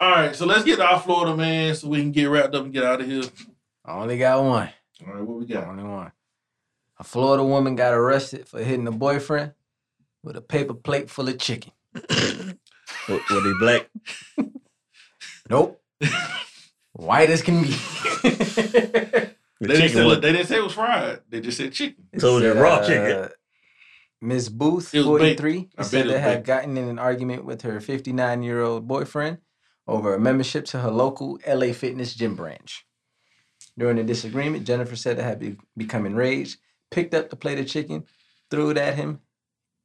[0.00, 2.64] All right, so let's get to our Florida man, so we can get wrapped up
[2.64, 3.22] and get out of here.
[3.84, 4.70] I only got one.
[5.06, 5.66] All right, what we got?
[5.66, 6.12] Only one.
[7.00, 9.52] A Florida woman got arrested for hitting a boyfriend
[10.22, 11.72] with a paper plate full of chicken.
[11.92, 13.90] What, what he black?
[15.50, 15.80] Nope.
[16.92, 17.68] White as can be.
[19.60, 21.20] The They didn't, say, was- they didn't say it was fried.
[21.28, 22.04] They just said chicken.
[22.18, 23.10] So it was Said, raw chicken.
[23.24, 23.28] uh,
[24.20, 25.40] Miss Booth, It was baked.
[25.40, 29.38] 43, said it was to gotten in an argument with her 59 year old boyfriend
[29.88, 32.86] over a membership to her local LA Fitness gym branch.
[33.76, 36.58] During the disagreement, Jennifer said to have be- become enraged,
[36.90, 38.04] picked up the plate of chicken,
[38.50, 39.20] threw it at him,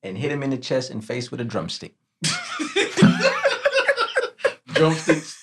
[0.01, 1.95] and hit him in the chest and face with a drumstick.
[4.67, 5.39] Drumsticks.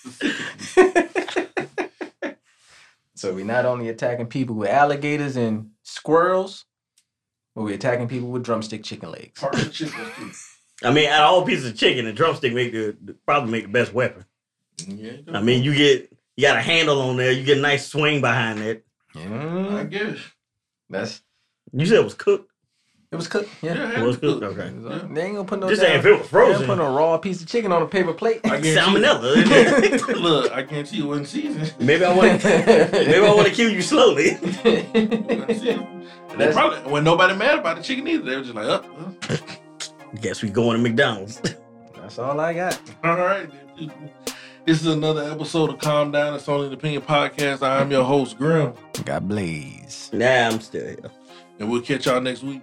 [3.15, 6.65] So we're not only attacking people with alligators and squirrels,
[7.55, 9.39] but we're attacking people with drumstick chicken legs.
[9.41, 10.31] Part of the chicken too.
[10.83, 13.65] I mean, out of all pieces of chicken, the drumstick make the the- probably make
[13.65, 14.25] the best weapon.
[14.89, 17.31] Yeah, I mean, you get you got a handle on there.
[17.33, 18.87] You get a nice swing behind it.
[19.15, 20.19] Yeah, I Mm, guess.
[20.89, 21.21] that's
[21.73, 22.51] You said it was cooked.
[23.13, 23.49] it was cooked.
[23.63, 23.75] Yeah.
[23.75, 24.41] Yeah, It was cooked.
[24.43, 24.59] cooked.
[24.59, 24.73] Okay.
[24.83, 25.09] Yeah.
[25.15, 25.69] They ain't gonna put no.
[25.69, 26.53] Just saying, damn- if it was frozen.
[26.53, 28.41] they ain't frozen, put a raw piece of chicken on a paper plate.
[28.45, 30.21] I guarantee- salmonella.
[30.21, 31.75] Look, I guarantee you wasn't seasoned.
[31.81, 34.31] maybe I want maybe I want to kill you slowly.
[34.43, 34.43] It
[35.49, 35.87] wasn't seasoned.
[36.31, 38.23] And they That's- probably when nobody mad about the chicken either.
[38.25, 38.85] They were just like, up.
[39.29, 39.37] Uh,
[40.21, 41.41] Guess we going to McDonald's.
[41.95, 42.81] That's all I got.
[43.05, 43.49] All right.
[44.67, 46.35] This is another episode of Calm Down.
[46.35, 47.63] It's only an opinion podcast.
[47.67, 48.75] I'm your host, Grim,
[49.05, 50.11] God blaze.
[50.13, 50.99] nah, I'm still here.
[51.61, 52.63] And we'll catch y'all next week.